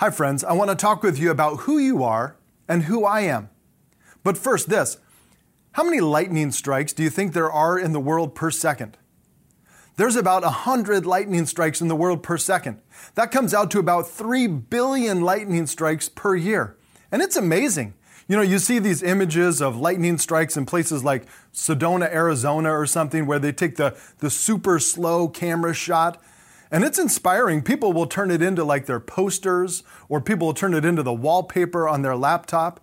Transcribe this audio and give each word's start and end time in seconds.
Hi, 0.00 0.08
friends. 0.08 0.42
I 0.42 0.54
want 0.54 0.70
to 0.70 0.76
talk 0.76 1.02
with 1.02 1.18
you 1.18 1.30
about 1.30 1.60
who 1.60 1.76
you 1.76 2.02
are 2.02 2.34
and 2.66 2.84
who 2.84 3.04
I 3.04 3.20
am. 3.20 3.50
But 4.24 4.38
first, 4.38 4.70
this 4.70 4.96
how 5.72 5.84
many 5.84 6.00
lightning 6.00 6.52
strikes 6.52 6.94
do 6.94 7.02
you 7.02 7.10
think 7.10 7.34
there 7.34 7.52
are 7.52 7.78
in 7.78 7.92
the 7.92 8.00
world 8.00 8.34
per 8.34 8.50
second? 8.50 8.96
There's 9.96 10.16
about 10.16 10.42
100 10.42 11.04
lightning 11.04 11.44
strikes 11.44 11.82
in 11.82 11.88
the 11.88 11.94
world 11.94 12.22
per 12.22 12.38
second. 12.38 12.80
That 13.14 13.30
comes 13.30 13.52
out 13.52 13.70
to 13.72 13.78
about 13.78 14.08
3 14.08 14.46
billion 14.46 15.20
lightning 15.20 15.66
strikes 15.66 16.08
per 16.08 16.34
year. 16.34 16.78
And 17.12 17.20
it's 17.20 17.36
amazing. 17.36 17.92
You 18.26 18.36
know, 18.36 18.42
you 18.42 18.58
see 18.58 18.78
these 18.78 19.02
images 19.02 19.60
of 19.60 19.76
lightning 19.76 20.16
strikes 20.16 20.56
in 20.56 20.64
places 20.64 21.04
like 21.04 21.26
Sedona, 21.52 22.10
Arizona, 22.10 22.70
or 22.70 22.86
something, 22.86 23.26
where 23.26 23.38
they 23.38 23.52
take 23.52 23.76
the, 23.76 23.94
the 24.20 24.30
super 24.30 24.78
slow 24.78 25.28
camera 25.28 25.74
shot 25.74 26.22
and 26.70 26.84
it's 26.84 26.98
inspiring. 26.98 27.62
People 27.62 27.92
will 27.92 28.06
turn 28.06 28.30
it 28.30 28.42
into 28.42 28.64
like 28.64 28.86
their 28.86 29.00
posters, 29.00 29.82
or 30.08 30.20
people 30.20 30.48
will 30.48 30.54
turn 30.54 30.74
it 30.74 30.84
into 30.84 31.02
the 31.02 31.12
wallpaper 31.12 31.88
on 31.88 32.02
their 32.02 32.16
laptop. 32.16 32.80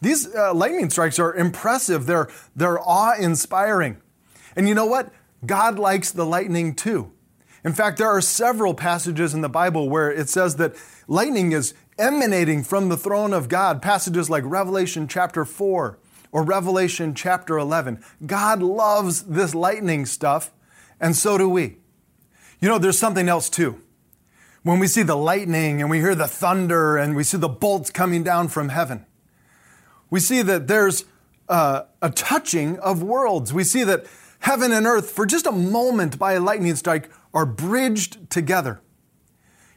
These 0.00 0.34
uh, 0.34 0.54
lightning 0.54 0.90
strikes 0.90 1.18
are 1.18 1.34
impressive, 1.34 2.06
they're, 2.06 2.28
they're 2.56 2.80
awe 2.80 3.14
inspiring. 3.18 4.00
And 4.56 4.68
you 4.68 4.74
know 4.74 4.86
what? 4.86 5.12
God 5.44 5.78
likes 5.78 6.10
the 6.10 6.26
lightning 6.26 6.74
too. 6.74 7.12
In 7.64 7.72
fact, 7.74 7.98
there 7.98 8.08
are 8.08 8.22
several 8.22 8.74
passages 8.74 9.34
in 9.34 9.42
the 9.42 9.48
Bible 9.48 9.88
where 9.88 10.10
it 10.10 10.28
says 10.28 10.56
that 10.56 10.74
lightning 11.06 11.52
is 11.52 11.74
emanating 11.98 12.64
from 12.64 12.88
the 12.88 12.96
throne 12.96 13.34
of 13.34 13.48
God. 13.48 13.82
Passages 13.82 14.30
like 14.30 14.42
Revelation 14.46 15.06
chapter 15.06 15.44
4 15.44 15.98
or 16.32 16.42
Revelation 16.42 17.14
chapter 17.14 17.58
11. 17.58 18.02
God 18.24 18.62
loves 18.62 19.24
this 19.24 19.54
lightning 19.54 20.06
stuff, 20.06 20.52
and 20.98 21.14
so 21.14 21.36
do 21.36 21.48
we. 21.48 21.79
You 22.60 22.68
know, 22.68 22.78
there's 22.78 22.98
something 22.98 23.28
else 23.28 23.48
too. 23.48 23.80
When 24.62 24.78
we 24.78 24.86
see 24.86 25.02
the 25.02 25.16
lightning 25.16 25.80
and 25.80 25.90
we 25.90 25.98
hear 25.98 26.14
the 26.14 26.28
thunder 26.28 26.98
and 26.98 27.16
we 27.16 27.24
see 27.24 27.38
the 27.38 27.48
bolts 27.48 27.88
coming 27.88 28.22
down 28.22 28.48
from 28.48 28.68
heaven, 28.68 29.06
we 30.10 30.20
see 30.20 30.42
that 30.42 30.68
there's 30.68 31.06
uh, 31.48 31.84
a 32.02 32.10
touching 32.10 32.78
of 32.80 33.02
worlds. 33.02 33.54
We 33.54 33.64
see 33.64 33.82
that 33.84 34.04
heaven 34.40 34.72
and 34.72 34.86
earth, 34.86 35.10
for 35.10 35.24
just 35.24 35.46
a 35.46 35.52
moment 35.52 36.18
by 36.18 36.34
a 36.34 36.40
lightning 36.40 36.76
strike, 36.76 37.10
are 37.32 37.46
bridged 37.46 38.30
together. 38.30 38.82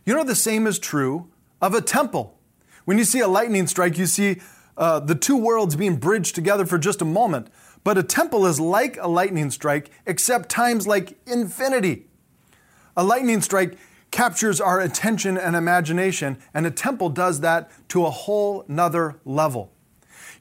You 0.05 0.13
know, 0.13 0.25
the 0.25 0.35
same 0.35 0.67
is 0.67 0.77
true 0.77 1.29
of 1.61 1.73
a 1.73 1.81
temple. 1.81 2.37
When 2.83 2.97
you 2.97 3.05
see 3.05 3.21
a 3.21 3.27
lightning 3.29 3.67
strike, 3.67 3.97
you 3.97 4.05
see 4.05 4.41
uh, 4.75 4.99
the 4.99 5.15
two 5.15 5.37
worlds 5.37 5.77
being 5.77 5.95
bridged 5.95 6.35
together 6.35 6.65
for 6.65 6.77
just 6.77 7.01
a 7.01 7.05
moment. 7.05 7.47
But 7.85 7.97
a 7.97 8.03
temple 8.03 8.45
is 8.45 8.59
like 8.59 8.97
a 8.97 9.07
lightning 9.07 9.51
strike, 9.51 9.89
except 10.05 10.49
times 10.49 10.85
like 10.85 11.17
infinity. 11.25 12.07
A 12.95 13.03
lightning 13.03 13.41
strike 13.41 13.77
captures 14.11 14.61
our 14.61 14.79
attention 14.79 15.37
and 15.37 15.55
imagination, 15.55 16.37
and 16.53 16.67
a 16.67 16.71
temple 16.71 17.09
does 17.09 17.39
that 17.39 17.71
to 17.89 18.05
a 18.05 18.11
whole 18.11 18.63
nother 18.67 19.19
level. 19.25 19.71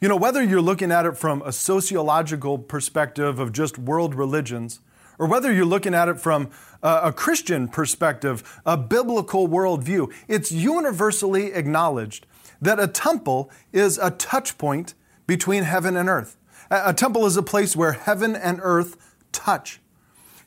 You 0.01 0.09
know, 0.09 0.17
whether 0.17 0.43
you're 0.43 0.61
looking 0.61 0.93
at 0.93 1.07
it 1.07 1.17
from 1.17 1.43
a 1.43 1.53
sociological 1.53 2.59
perspective 2.59 3.39
of 3.39 3.53
just 3.53 3.79
world 3.79 4.15
religions, 4.15 4.81
or 5.19 5.27
whether 5.27 5.53
you're 5.53 5.65
looking 5.65 5.95
at 5.95 6.09
it 6.09 6.21
from 6.21 6.51
a 6.83 7.13
Christian 7.13 7.69
perspective, 7.69 8.61
a 8.67 8.77
biblical 8.77 9.49
worldview, 9.49 10.13
it's 10.29 10.53
universally 10.53 11.53
acknowledged 11.53 12.27
that 12.61 12.81
a 12.81 12.89
temple 12.89 13.51
is 13.73 13.97
a 13.99 14.11
touch 14.11 14.59
point 14.59 14.95
between 15.27 15.63
heaven 15.63 15.97
and 15.97 16.09
earth. 16.09 16.37
A 16.71 16.93
temple 16.93 17.25
is 17.25 17.37
a 17.37 17.43
place 17.43 17.77
where 17.77 17.93
heaven 17.93 18.35
and 18.37 18.59
earth 18.63 18.97
touch. 19.31 19.81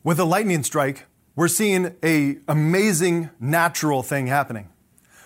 With 0.03 0.19
a 0.19 0.25
lightning 0.25 0.63
strike, 0.63 1.05
we're 1.35 1.47
seeing 1.47 1.95
a 2.03 2.37
amazing 2.47 3.29
natural 3.39 4.03
thing 4.03 4.27
happening. 4.27 4.69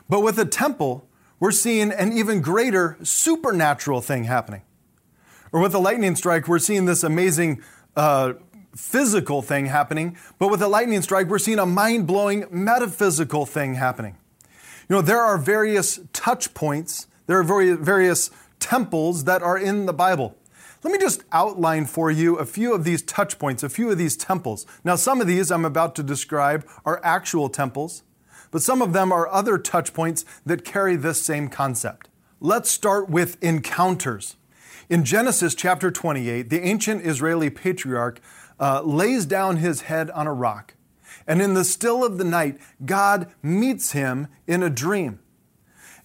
But 0.08 0.22
with 0.22 0.40
a 0.40 0.46
temple, 0.46 1.08
we're 1.40 1.52
seeing 1.52 1.92
an 1.92 2.14
even 2.14 2.42
greater 2.42 2.98
supernatural 3.04 4.02
thing 4.02 4.24
happening. 4.26 4.64
Or 5.52 5.62
with 5.62 5.74
a 5.74 5.80
lightning 5.80 6.16
strike, 6.16 6.48
we're 6.48 6.60
seeing 6.60 6.86
this 6.86 7.04
amazing 7.04 7.62
uh, 7.96 8.34
physical 8.76 9.42
thing 9.42 9.68
happening. 9.68 10.18
But 10.38 10.50
with 10.50 10.62
a 10.62 10.68
lightning 10.68 11.02
strike, 11.02 11.28
we're 11.28 11.40
seeing 11.40 11.60
a 11.60 11.66
mind 11.66 12.08
blowing 12.08 12.46
metaphysical 12.50 13.46
thing 13.46 13.76
happening. 13.76 14.18
You 14.88 14.96
know, 14.96 15.02
there 15.02 15.22
are 15.22 15.38
various 15.38 16.00
touch 16.14 16.54
points, 16.54 17.08
there 17.28 17.40
are 17.40 17.76
various 17.76 18.32
temples 18.60 19.26
that 19.26 19.42
are 19.42 19.58
in 19.58 19.86
the 19.86 19.94
Bible. 19.94 20.36
Let 20.82 20.94
me 20.94 21.00
just 21.00 21.24
outline 21.34 21.86
for 21.88 22.10
you 22.10 22.38
a 22.38 22.46
few 22.46 22.74
of 22.74 22.86
these 22.86 23.02
touch 23.02 23.38
points, 23.38 23.64
a 23.64 23.70
few 23.70 23.92
of 23.92 23.98
these 23.98 24.16
temples. 24.16 24.66
Now, 24.84 24.96
some 24.96 25.20
of 25.20 25.28
these 25.28 25.52
I'm 25.52 25.66
about 25.66 25.94
to 25.96 26.04
describe 26.04 26.66
are 26.86 27.02
actual 27.04 27.50
temples, 27.50 28.04
but 28.50 28.62
some 28.62 28.82
of 28.82 28.94
them 28.94 29.12
are 29.12 29.28
other 29.28 29.58
touch 29.58 29.94
points 29.94 30.24
that 30.46 30.64
carry 30.64 30.96
this 30.96 31.22
same 31.22 31.50
concept. 31.50 32.08
Let's 32.40 32.72
start 32.72 33.10
with 33.10 33.42
encounters. 33.44 34.38
In 34.90 35.04
Genesis 35.04 35.54
chapter 35.54 35.92
28, 35.92 36.50
the 36.50 36.62
ancient 36.62 37.06
Israeli 37.06 37.50
patriarch 37.50 38.22
uh, 38.58 38.82
lays 38.82 39.26
down 39.26 39.58
his 39.58 39.82
head 39.82 40.10
on 40.12 40.28
a 40.28 40.34
rock. 40.34 40.76
And 41.28 41.42
in 41.42 41.56
the 41.56 41.66
still 41.66 42.06
of 42.06 42.18
the 42.18 42.24
night, 42.24 42.58
God 42.86 43.30
meets 43.44 43.92
him 43.92 44.28
in 44.48 44.64
a 44.64 44.70
dream. 44.70 45.20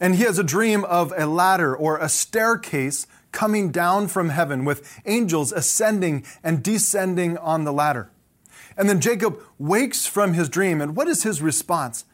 And 0.01 0.17
he 0.17 0.25
has 0.25 0.39
a 0.39 0.45
dream 0.45 0.85
of 0.85 1.13
a 1.17 1.27
ladder 1.27 1.75
or 1.75 1.99
a 1.99 2.09
staircase 2.09 3.07
coming 3.35 3.71
down 3.71 4.09
from 4.09 4.31
heaven 4.31 4.65
with 4.65 5.03
angels 5.05 5.53
ascending 5.53 6.25
and 6.43 6.63
descending 6.63 7.37
on 7.37 7.65
the 7.65 7.73
ladder. 7.73 8.11
And 8.79 8.89
then 8.89 9.01
Jacob 9.01 9.39
wakes 9.59 10.07
from 10.07 10.33
his 10.33 10.49
dream, 10.49 10.81
and 10.81 10.97
what 10.97 11.09
is 11.09 11.23
his 11.23 11.43
response? 11.43 12.07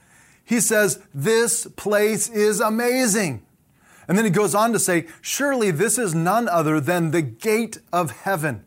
He 0.44 0.60
says, 0.60 1.00
This 1.14 1.66
place 1.76 2.28
is 2.28 2.60
amazing. 2.60 3.46
And 4.08 4.18
then 4.18 4.24
he 4.24 4.30
goes 4.32 4.54
on 4.54 4.72
to 4.72 4.80
say, 4.80 5.06
Surely 5.20 5.70
this 5.70 5.96
is 5.96 6.14
none 6.14 6.48
other 6.48 6.80
than 6.80 7.12
the 7.12 7.22
gate 7.22 7.78
of 7.92 8.10
heaven. 8.10 8.64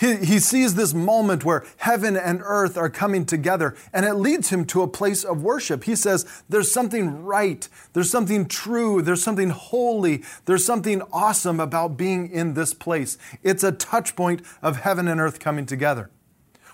He, 0.00 0.16
he 0.16 0.38
sees 0.38 0.76
this 0.76 0.94
moment 0.94 1.44
where 1.44 1.62
heaven 1.76 2.16
and 2.16 2.40
earth 2.42 2.78
are 2.78 2.88
coming 2.88 3.26
together, 3.26 3.76
and 3.92 4.06
it 4.06 4.14
leads 4.14 4.48
him 4.48 4.64
to 4.66 4.80
a 4.80 4.88
place 4.88 5.24
of 5.24 5.42
worship. 5.42 5.84
He 5.84 5.94
says, 5.94 6.24
There's 6.48 6.72
something 6.72 7.22
right, 7.22 7.68
there's 7.92 8.10
something 8.10 8.46
true, 8.46 9.02
there's 9.02 9.22
something 9.22 9.50
holy, 9.50 10.24
there's 10.46 10.64
something 10.64 11.02
awesome 11.12 11.60
about 11.60 11.98
being 11.98 12.30
in 12.30 12.54
this 12.54 12.72
place. 12.72 13.18
It's 13.42 13.62
a 13.62 13.72
touch 13.72 14.16
point 14.16 14.40
of 14.62 14.78
heaven 14.78 15.06
and 15.06 15.20
earth 15.20 15.38
coming 15.38 15.66
together. 15.66 16.08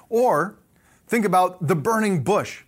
Or 0.08 0.60
think 1.08 1.24
about 1.24 1.66
the 1.66 1.74
burning 1.74 2.22
bush. 2.22 2.62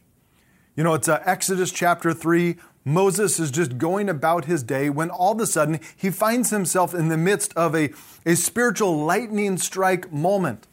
You 0.75 0.83
know, 0.83 0.95
it's 0.95 1.09
uh, 1.09 1.23
Exodus 1.25 1.71
chapter 1.71 2.13
3, 2.13 2.57
Moses 2.88 3.38
is 3.38 3.50
just 3.50 3.76
going 3.76 4.09
about 4.09 4.47
his 4.47 4.62
day 4.62 4.88
when 4.88 5.10
all 5.10 5.32
of 5.32 5.41
a 5.41 5.47
sudden 5.47 5.78
he 5.94 6.10
finds 6.10 6.50
himself 6.50 6.94
in 6.94 7.09
the 7.09 7.19
midst 7.19 7.54
of 7.54 7.76
a, 7.76 7.91
a 8.25 8.34
spiritual 8.34 9.04
lightning 9.04 9.59
strike 9.59 10.10
moment. 10.10 10.66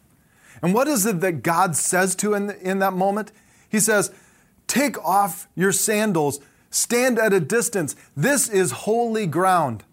And 0.61 0.73
what 0.73 0.87
is 0.87 1.05
it 1.05 1.19
that 1.19 1.43
God 1.43 1.75
says 1.75 2.15
to 2.15 2.33
in, 2.33 2.51
in 2.61 2.79
that 2.79 2.93
moment? 2.93 3.31
He 3.67 3.79
says, 3.79 4.11
Take 4.65 4.97
off 5.03 5.47
your 5.55 5.71
sandals, 5.71 6.39
stand 6.69 7.19
at 7.19 7.33
a 7.33 7.39
distance. 7.39 7.95
This 8.15 8.47
is 8.47 8.71
holy 8.71 9.27
ground. 9.27 9.83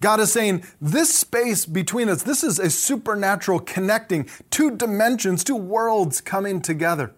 God 0.00 0.20
is 0.20 0.30
saying, 0.30 0.62
this 0.78 1.14
space 1.14 1.64
between 1.64 2.10
us, 2.10 2.22
this 2.22 2.44
is 2.44 2.58
a 2.58 2.68
supernatural 2.68 3.60
connecting, 3.60 4.28
two 4.50 4.76
dimensions, 4.76 5.42
two 5.42 5.56
worlds 5.56 6.20
coming 6.20 6.60
together. 6.60 7.14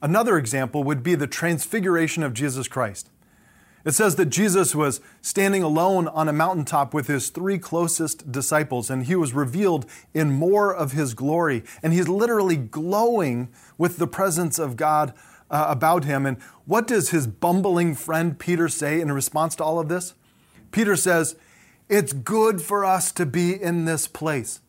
Another 0.00 0.38
example 0.38 0.82
would 0.84 1.02
be 1.02 1.14
the 1.14 1.26
transfiguration 1.26 2.22
of 2.22 2.32
Jesus 2.32 2.66
Christ. 2.66 3.10
It 3.88 3.94
says 3.94 4.16
that 4.16 4.26
Jesus 4.26 4.74
was 4.74 5.00
standing 5.22 5.62
alone 5.62 6.08
on 6.08 6.28
a 6.28 6.32
mountaintop 6.34 6.92
with 6.92 7.06
his 7.06 7.30
three 7.30 7.58
closest 7.58 8.30
disciples, 8.30 8.90
and 8.90 9.06
he 9.06 9.16
was 9.16 9.32
revealed 9.32 9.86
in 10.12 10.30
more 10.30 10.76
of 10.76 10.92
his 10.92 11.14
glory. 11.14 11.64
And 11.82 11.94
he's 11.94 12.06
literally 12.06 12.58
glowing 12.58 13.48
with 13.78 13.96
the 13.96 14.06
presence 14.06 14.58
of 14.58 14.76
God 14.76 15.14
uh, 15.50 15.68
about 15.70 16.04
him. 16.04 16.26
And 16.26 16.36
what 16.66 16.86
does 16.86 17.12
his 17.12 17.26
bumbling 17.26 17.94
friend 17.94 18.38
Peter 18.38 18.68
say 18.68 19.00
in 19.00 19.10
response 19.10 19.56
to 19.56 19.64
all 19.64 19.78
of 19.78 19.88
this? 19.88 20.12
Peter 20.70 20.94
says, 20.94 21.36
It's 21.88 22.12
good 22.12 22.60
for 22.60 22.84
us 22.84 23.10
to 23.12 23.24
be 23.24 23.54
in 23.54 23.86
this 23.86 24.06
place. 24.06 24.60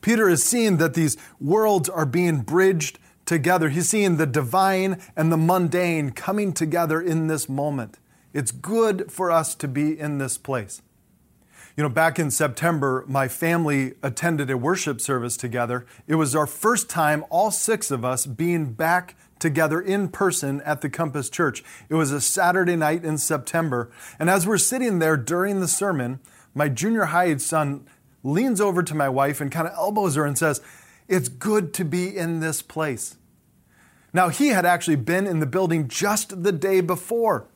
Peter 0.00 0.28
is 0.28 0.44
seeing 0.44 0.76
that 0.76 0.94
these 0.94 1.16
worlds 1.40 1.88
are 1.88 2.06
being 2.06 2.42
bridged 2.42 3.00
together. 3.26 3.70
He's 3.70 3.88
seeing 3.88 4.16
the 4.16 4.26
divine 4.26 5.02
and 5.16 5.32
the 5.32 5.36
mundane 5.36 6.12
coming 6.12 6.52
together 6.52 7.00
in 7.00 7.26
this 7.26 7.48
moment. 7.48 7.98
It's 8.34 8.50
good 8.50 9.10
for 9.10 9.30
us 9.30 9.54
to 9.54 9.68
be 9.68 9.98
in 9.98 10.18
this 10.18 10.36
place. 10.36 10.82
You 11.76 11.82
know, 11.82 11.88
back 11.88 12.18
in 12.18 12.30
September, 12.30 13.04
my 13.08 13.28
family 13.28 13.94
attended 14.02 14.50
a 14.50 14.56
worship 14.56 15.00
service 15.00 15.36
together. 15.36 15.86
It 16.06 16.16
was 16.16 16.34
our 16.34 16.46
first 16.46 16.90
time, 16.90 17.24
all 17.30 17.50
six 17.50 17.90
of 17.90 18.04
us, 18.04 18.26
being 18.26 18.72
back 18.72 19.16
together 19.38 19.80
in 19.80 20.08
person 20.08 20.60
at 20.62 20.80
the 20.80 20.90
Compass 20.90 21.30
Church. 21.30 21.64
It 21.88 21.94
was 21.94 22.12
a 22.12 22.20
Saturday 22.20 22.76
night 22.76 23.04
in 23.04 23.18
September. 23.18 23.90
And 24.18 24.28
as 24.28 24.46
we're 24.46 24.58
sitting 24.58 24.98
there 24.98 25.16
during 25.16 25.60
the 25.60 25.68
sermon, 25.68 26.20
my 26.54 26.68
junior 26.68 27.06
high 27.06 27.36
son 27.36 27.86
leans 28.24 28.60
over 28.60 28.82
to 28.82 28.94
my 28.94 29.08
wife 29.08 29.40
and 29.40 29.50
kind 29.50 29.68
of 29.68 29.74
elbows 29.74 30.16
her 30.16 30.24
and 30.24 30.38
says, 30.38 30.60
It's 31.08 31.28
good 31.28 31.72
to 31.74 31.84
be 31.84 32.16
in 32.16 32.40
this 32.40 32.62
place. 32.62 33.16
Now, 34.12 34.28
he 34.28 34.48
had 34.48 34.64
actually 34.64 34.96
been 34.96 35.26
in 35.26 35.40
the 35.40 35.46
building 35.46 35.88
just 35.88 36.44
the 36.44 36.52
day 36.52 36.80
before. 36.80 37.48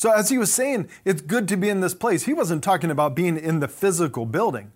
So, 0.00 0.10
as 0.12 0.30
he 0.30 0.38
was 0.38 0.50
saying, 0.50 0.88
it's 1.04 1.20
good 1.20 1.46
to 1.48 1.58
be 1.58 1.68
in 1.68 1.80
this 1.82 1.92
place, 1.92 2.22
he 2.22 2.32
wasn't 2.32 2.64
talking 2.64 2.90
about 2.90 3.14
being 3.14 3.36
in 3.36 3.60
the 3.60 3.68
physical 3.68 4.24
building. 4.24 4.72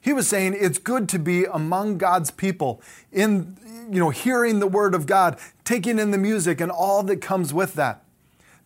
He 0.00 0.14
was 0.14 0.26
saying 0.26 0.56
it's 0.58 0.78
good 0.78 1.06
to 1.10 1.18
be 1.18 1.44
among 1.44 1.98
God's 1.98 2.30
people, 2.30 2.80
in, 3.12 3.58
you 3.90 4.00
know, 4.00 4.08
hearing 4.08 4.60
the 4.60 4.66
word 4.66 4.94
of 4.94 5.04
God, 5.04 5.38
taking 5.64 5.98
in 5.98 6.12
the 6.12 6.16
music 6.16 6.62
and 6.62 6.72
all 6.72 7.02
that 7.02 7.20
comes 7.20 7.52
with 7.52 7.74
that. 7.74 8.04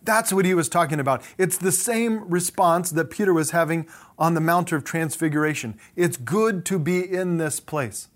That's 0.01 0.31
what 0.31 0.45
he 0.45 0.53
was 0.53 0.69
talking 0.69 1.01
about. 1.01 1.21
It's 1.37 1.57
the 1.57 1.69
same 1.69 2.29
response 2.29 2.91
that 2.91 3.09
Peter 3.09 3.33
was 3.33 3.51
having 3.51 3.85
on 4.17 4.35
the 4.35 4.39
Mount 4.39 4.71
of 4.71 4.85
Transfiguration. 4.85 5.77
It's 5.97 6.15
good 6.15 6.63
to 6.67 6.79
be 6.79 7.01
in 7.01 7.39
this 7.39 7.59
place. 7.59 8.07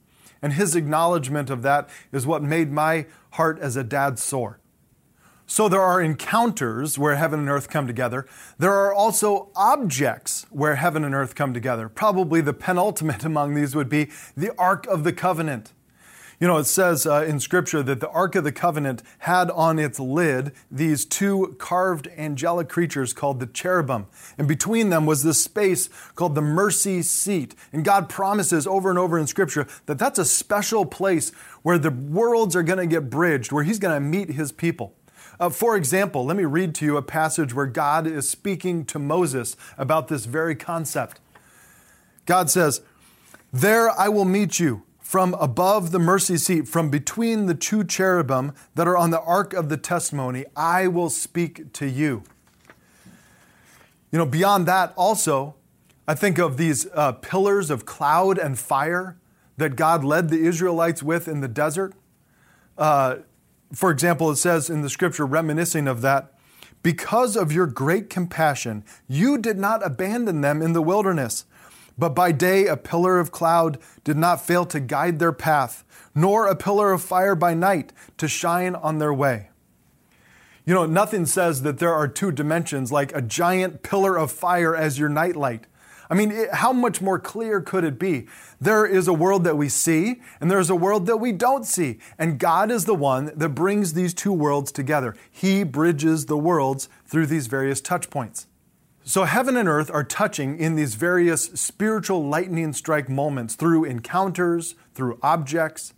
And 0.41 0.53
his 0.53 0.77
acknowledgement 0.77 1.49
of 1.49 1.63
that 1.63 1.89
is 2.13 2.25
what 2.25 2.43
made 2.43 2.71
my 2.71 3.07
heart 3.31 3.59
as 3.59 3.75
a 3.75 3.83
dad 3.83 4.19
soar. 4.19 4.61
So 5.53 5.69
there 5.69 5.83
are 5.83 6.01
encounters 6.01 6.97
where 6.97 7.15
heaven 7.15 7.41
and 7.41 7.47
earth 7.47 7.69
come 7.69 7.85
together. 7.85 8.25
There 8.57 8.73
are 8.73 8.91
also 8.91 9.51
objects 9.55 10.47
where 10.49 10.77
heaven 10.77 11.03
and 11.03 11.13
earth 11.13 11.35
come 11.35 11.53
together. 11.53 11.89
Probably 11.89 12.41
the 12.41 12.55
penultimate 12.55 13.23
among 13.23 13.53
these 13.53 13.75
would 13.75 13.87
be 13.87 14.09
the 14.35 14.51
Ark 14.57 14.87
of 14.87 15.03
the 15.03 15.13
Covenant. 15.13 15.71
You 16.39 16.47
know, 16.47 16.57
it 16.57 16.63
says 16.63 17.05
uh, 17.05 17.23
in 17.27 17.39
Scripture 17.39 17.83
that 17.83 17.99
the 17.99 18.09
Ark 18.09 18.33
of 18.33 18.43
the 18.43 18.51
Covenant 18.51 19.03
had 19.19 19.51
on 19.51 19.77
its 19.77 19.99
lid 19.99 20.53
these 20.71 21.05
two 21.05 21.55
carved 21.59 22.07
angelic 22.17 22.67
creatures 22.67 23.13
called 23.13 23.39
the 23.39 23.45
cherubim. 23.45 24.07
And 24.39 24.47
between 24.47 24.89
them 24.89 25.05
was 25.05 25.21
this 25.21 25.43
space 25.43 25.87
called 26.15 26.33
the 26.33 26.41
mercy 26.41 27.03
seat. 27.03 27.53
And 27.71 27.85
God 27.85 28.09
promises 28.09 28.65
over 28.65 28.89
and 28.89 28.97
over 28.97 29.19
in 29.19 29.27
Scripture 29.27 29.67
that 29.85 29.99
that's 29.99 30.17
a 30.17 30.25
special 30.25 30.83
place 30.83 31.29
where 31.61 31.77
the 31.77 31.91
worlds 31.91 32.55
are 32.55 32.63
going 32.63 32.79
to 32.79 32.87
get 32.87 33.11
bridged, 33.11 33.51
where 33.51 33.63
He's 33.63 33.77
going 33.77 33.93
to 33.93 33.99
meet 33.99 34.31
His 34.31 34.51
people. 34.51 34.95
Uh, 35.39 35.49
for 35.49 35.75
example, 35.75 36.25
let 36.25 36.37
me 36.37 36.45
read 36.45 36.75
to 36.75 36.85
you 36.85 36.97
a 36.97 37.01
passage 37.01 37.53
where 37.53 37.65
God 37.65 38.07
is 38.07 38.29
speaking 38.29 38.85
to 38.85 38.99
Moses 38.99 39.55
about 39.77 40.07
this 40.07 40.25
very 40.25 40.55
concept. 40.55 41.19
God 42.25 42.49
says, 42.49 42.81
There 43.51 43.89
I 43.89 44.09
will 44.09 44.25
meet 44.25 44.59
you 44.59 44.83
from 45.13 45.35
above 45.35 45.91
the 45.91 45.99
mercy 45.99 46.37
seat, 46.37 46.67
from 46.67 46.89
between 46.89 47.45
the 47.45 47.53
two 47.53 47.83
cherubim 47.83 48.51
that 48.73 48.87
are 48.87 48.97
on 48.97 49.11
the 49.11 49.21
ark 49.21 49.53
of 49.53 49.69
the 49.69 49.77
testimony, 49.77 50.43
I 50.55 50.87
will 50.87 51.11
speak 51.11 51.71
to 51.73 51.87
you. 51.87 52.23
You 54.11 54.17
know, 54.17 54.25
beyond 54.25 54.65
that, 54.67 54.91
also, 54.95 55.53
I 56.07 56.15
think 56.15 56.39
of 56.39 56.57
these 56.57 56.87
uh, 56.93 57.11
pillars 57.11 57.69
of 57.69 57.85
cloud 57.85 58.39
and 58.39 58.57
fire 58.57 59.17
that 59.57 59.75
God 59.75 60.03
led 60.03 60.29
the 60.29 60.45
Israelites 60.45 61.03
with 61.03 61.27
in 61.27 61.41
the 61.41 61.47
desert. 61.47 61.93
Uh, 62.75 63.17
for 63.73 63.91
example, 63.91 64.29
it 64.31 64.35
says 64.37 64.69
in 64.69 64.81
the 64.81 64.89
scripture, 64.89 65.25
reminiscing 65.25 65.87
of 65.87 66.01
that, 66.01 66.33
because 66.83 67.35
of 67.35 67.51
your 67.51 67.65
great 67.65 68.09
compassion, 68.09 68.83
you 69.07 69.37
did 69.37 69.57
not 69.57 69.85
abandon 69.85 70.41
them 70.41 70.61
in 70.61 70.73
the 70.73 70.81
wilderness. 70.81 71.45
But 71.97 72.09
by 72.09 72.31
day 72.31 72.65
a 72.65 72.75
pillar 72.75 73.19
of 73.19 73.31
cloud 73.31 73.77
did 74.03 74.17
not 74.17 74.45
fail 74.45 74.65
to 74.65 74.79
guide 74.79 75.19
their 75.19 75.31
path, 75.31 75.83
nor 76.15 76.47
a 76.47 76.55
pillar 76.55 76.91
of 76.91 77.01
fire 77.01 77.35
by 77.35 77.53
night 77.53 77.93
to 78.17 78.27
shine 78.27 78.75
on 78.75 78.97
their 78.97 79.13
way. 79.13 79.49
You 80.65 80.73
know, 80.73 80.85
nothing 80.85 81.25
says 81.25 81.61
that 81.63 81.79
there 81.79 81.93
are 81.93 82.07
two 82.07 82.31
dimensions 82.31 82.91
like 82.91 83.13
a 83.15 83.21
giant 83.21 83.83
pillar 83.83 84.17
of 84.17 84.31
fire 84.31 84.75
as 84.75 84.97
your 84.97 85.09
nightlight. 85.09 85.67
I 86.13 86.15
mean, 86.15 86.29
it, 86.31 86.53
how 86.53 86.71
much 86.71 87.01
more 87.01 87.17
clear 87.17 87.59
could 87.59 87.83
it 87.83 87.97
be? 87.97 88.27
There 88.61 88.85
is 88.85 89.07
a 89.07 89.13
world 89.13 89.45
that 89.45 89.57
we 89.57 89.67
see, 89.67 90.21
and 90.39 90.51
there's 90.51 90.69
a 90.69 90.75
world 90.75 91.07
that 91.07 91.17
we 91.17 91.31
don't 91.31 91.65
see. 91.65 91.97
And 92.19 92.37
God 92.37 92.69
is 92.69 92.85
the 92.85 92.93
one 92.93 93.31
that 93.35 93.49
brings 93.49 93.93
these 93.93 94.13
two 94.13 94.31
worlds 94.31 94.71
together. 94.71 95.15
He 95.31 95.63
bridges 95.63 96.27
the 96.27 96.37
worlds 96.37 96.87
through 97.07 97.25
these 97.25 97.47
various 97.47 97.81
touch 97.81 98.11
points. 98.11 98.45
So, 99.03 99.23
heaven 99.23 99.57
and 99.57 99.67
earth 99.67 99.89
are 99.89 100.03
touching 100.03 100.59
in 100.59 100.75
these 100.75 100.93
various 100.93 101.45
spiritual 101.45 102.23
lightning 102.23 102.73
strike 102.73 103.09
moments 103.09 103.55
through 103.55 103.85
encounters, 103.85 104.75
through 104.93 105.17
objects. 105.23 105.95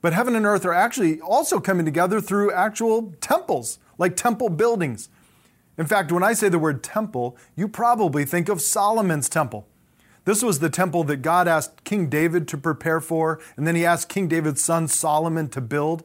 But 0.00 0.12
heaven 0.12 0.36
and 0.36 0.46
earth 0.46 0.64
are 0.66 0.72
actually 0.72 1.20
also 1.20 1.58
coming 1.58 1.84
together 1.84 2.20
through 2.20 2.52
actual 2.52 3.12
temples, 3.20 3.80
like 3.98 4.14
temple 4.14 4.50
buildings. 4.50 5.08
In 5.78 5.86
fact, 5.86 6.10
when 6.10 6.24
I 6.24 6.32
say 6.32 6.48
the 6.48 6.58
word 6.58 6.82
temple, 6.82 7.36
you 7.54 7.68
probably 7.68 8.24
think 8.24 8.48
of 8.48 8.60
Solomon's 8.60 9.28
temple. 9.28 9.66
This 10.24 10.42
was 10.42 10.58
the 10.58 10.68
temple 10.68 11.04
that 11.04 11.18
God 11.18 11.48
asked 11.48 11.84
King 11.84 12.08
David 12.10 12.48
to 12.48 12.58
prepare 12.58 13.00
for, 13.00 13.40
and 13.56 13.66
then 13.66 13.76
he 13.76 13.86
asked 13.86 14.08
King 14.08 14.28
David's 14.28 14.62
son 14.62 14.88
Solomon 14.88 15.48
to 15.50 15.60
build. 15.60 16.02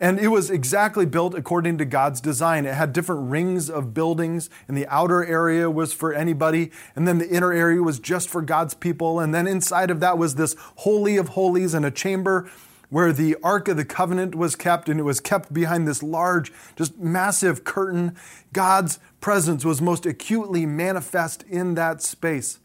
And 0.00 0.20
it 0.20 0.28
was 0.28 0.48
exactly 0.48 1.04
built 1.04 1.34
according 1.34 1.76
to 1.78 1.84
God's 1.84 2.20
design. 2.20 2.64
It 2.64 2.74
had 2.74 2.92
different 2.92 3.28
rings 3.28 3.68
of 3.68 3.92
buildings, 3.92 4.48
and 4.68 4.76
the 4.76 4.86
outer 4.86 5.24
area 5.24 5.68
was 5.68 5.92
for 5.92 6.14
anybody, 6.14 6.70
and 6.94 7.06
then 7.06 7.18
the 7.18 7.28
inner 7.28 7.52
area 7.52 7.82
was 7.82 7.98
just 7.98 8.28
for 8.28 8.40
God's 8.40 8.74
people. 8.74 9.18
And 9.18 9.34
then 9.34 9.48
inside 9.48 9.90
of 9.90 9.98
that 10.00 10.16
was 10.16 10.36
this 10.36 10.54
Holy 10.76 11.16
of 11.16 11.30
Holies 11.30 11.74
and 11.74 11.84
a 11.84 11.90
chamber 11.90 12.48
where 12.90 13.12
the 13.12 13.36
Ark 13.42 13.68
of 13.68 13.76
the 13.76 13.84
Covenant 13.84 14.34
was 14.34 14.56
kept, 14.56 14.88
and 14.88 14.98
it 14.98 15.02
was 15.04 15.20
kept 15.20 15.52
behind 15.52 15.86
this 15.86 16.02
large, 16.02 16.52
just 16.76 16.98
massive 16.98 17.64
curtain. 17.64 18.16
God's 18.52 18.98
presence 19.20 19.64
was 19.64 19.82
most 19.82 20.06
acutely 20.06 20.64
manifest 20.64 21.42
in 21.44 21.74
that 21.74 22.02
space. 22.02 22.58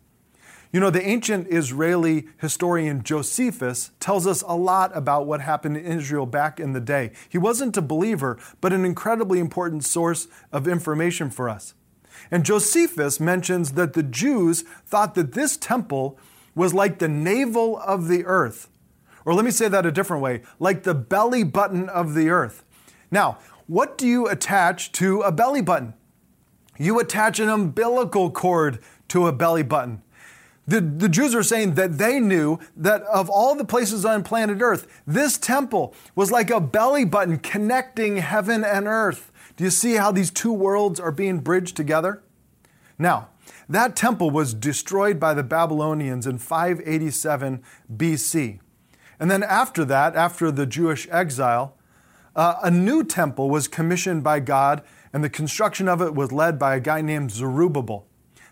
You 0.71 0.79
know, 0.79 0.89
the 0.89 1.07
ancient 1.07 1.53
Israeli 1.53 2.27
historian 2.39 3.03
Josephus 3.03 3.91
tells 3.99 4.25
us 4.25 4.43
a 4.47 4.55
lot 4.55 4.91
about 4.97 5.27
what 5.27 5.41
happened 5.41 5.77
in 5.77 5.85
Israel 5.85 6.25
back 6.25 6.59
in 6.59 6.73
the 6.73 6.81
day. 6.81 7.11
He 7.29 7.37
wasn't 7.37 7.77
a 7.77 7.81
believer, 7.81 8.39
but 8.59 8.73
an 8.73 8.83
incredibly 8.83 9.39
important 9.39 9.85
source 9.85 10.27
of 10.51 10.67
information 10.67 11.29
for 11.29 11.47
us. 11.47 11.75
And 12.31 12.43
Josephus 12.43 13.19
mentions 13.19 13.73
that 13.73 13.93
the 13.93 14.01
Jews 14.01 14.63
thought 14.87 15.13
that 15.13 15.33
this 15.33 15.57
temple 15.57 16.17
was 16.55 16.73
like 16.73 16.97
the 16.97 17.07
navel 17.07 17.77
of 17.77 18.07
the 18.07 18.25
earth. 18.25 18.67
Or 19.25 19.33
let 19.33 19.45
me 19.45 19.51
say 19.51 19.67
that 19.67 19.85
a 19.85 19.91
different 19.91 20.23
way 20.23 20.41
like 20.59 20.83
the 20.83 20.93
belly 20.93 21.43
button 21.43 21.89
of 21.89 22.13
the 22.13 22.29
earth. 22.29 22.63
Now, 23.11 23.37
what 23.67 23.97
do 23.97 24.07
you 24.07 24.27
attach 24.27 24.91
to 24.93 25.21
a 25.21 25.31
belly 25.31 25.61
button? 25.61 25.93
You 26.77 26.99
attach 26.99 27.39
an 27.39 27.49
umbilical 27.49 28.31
cord 28.31 28.79
to 29.09 29.27
a 29.27 29.31
belly 29.31 29.63
button. 29.63 30.01
The, 30.65 30.79
the 30.79 31.09
Jews 31.09 31.35
are 31.35 31.43
saying 31.43 31.75
that 31.75 31.97
they 31.97 32.19
knew 32.19 32.57
that 32.75 33.01
of 33.03 33.29
all 33.29 33.53
the 33.53 33.65
places 33.65 34.05
on 34.05 34.23
planet 34.23 34.61
Earth, 34.61 34.87
this 35.05 35.37
temple 35.37 35.93
was 36.15 36.31
like 36.31 36.49
a 36.49 36.61
belly 36.61 37.03
button 37.03 37.37
connecting 37.37 38.17
heaven 38.17 38.63
and 38.63 38.87
earth. 38.87 39.31
Do 39.57 39.65
you 39.65 39.69
see 39.69 39.95
how 39.95 40.11
these 40.11 40.31
two 40.31 40.53
worlds 40.53 40.99
are 40.99 41.11
being 41.11 41.39
bridged 41.39 41.75
together? 41.75 42.23
Now, 42.97 43.29
that 43.67 43.95
temple 43.95 44.29
was 44.29 44.53
destroyed 44.53 45.19
by 45.19 45.33
the 45.33 45.43
Babylonians 45.43 46.25
in 46.25 46.37
587 46.37 47.61
BC. 47.95 48.59
And 49.23 49.31
then 49.31 49.41
after 49.41 49.85
that, 49.85 50.17
after 50.17 50.51
the 50.51 50.65
Jewish 50.65 51.07
exile, 51.09 51.77
uh, 52.35 52.55
a 52.61 52.69
new 52.69 53.05
temple 53.05 53.49
was 53.49 53.69
commissioned 53.69 54.21
by 54.21 54.41
God, 54.41 54.83
and 55.13 55.23
the 55.23 55.29
construction 55.29 55.87
of 55.87 56.01
it 56.01 56.13
was 56.13 56.33
led 56.33 56.59
by 56.59 56.75
a 56.75 56.81
guy 56.81 56.99
named 56.99 57.31
Zerubbabel. 57.31 58.05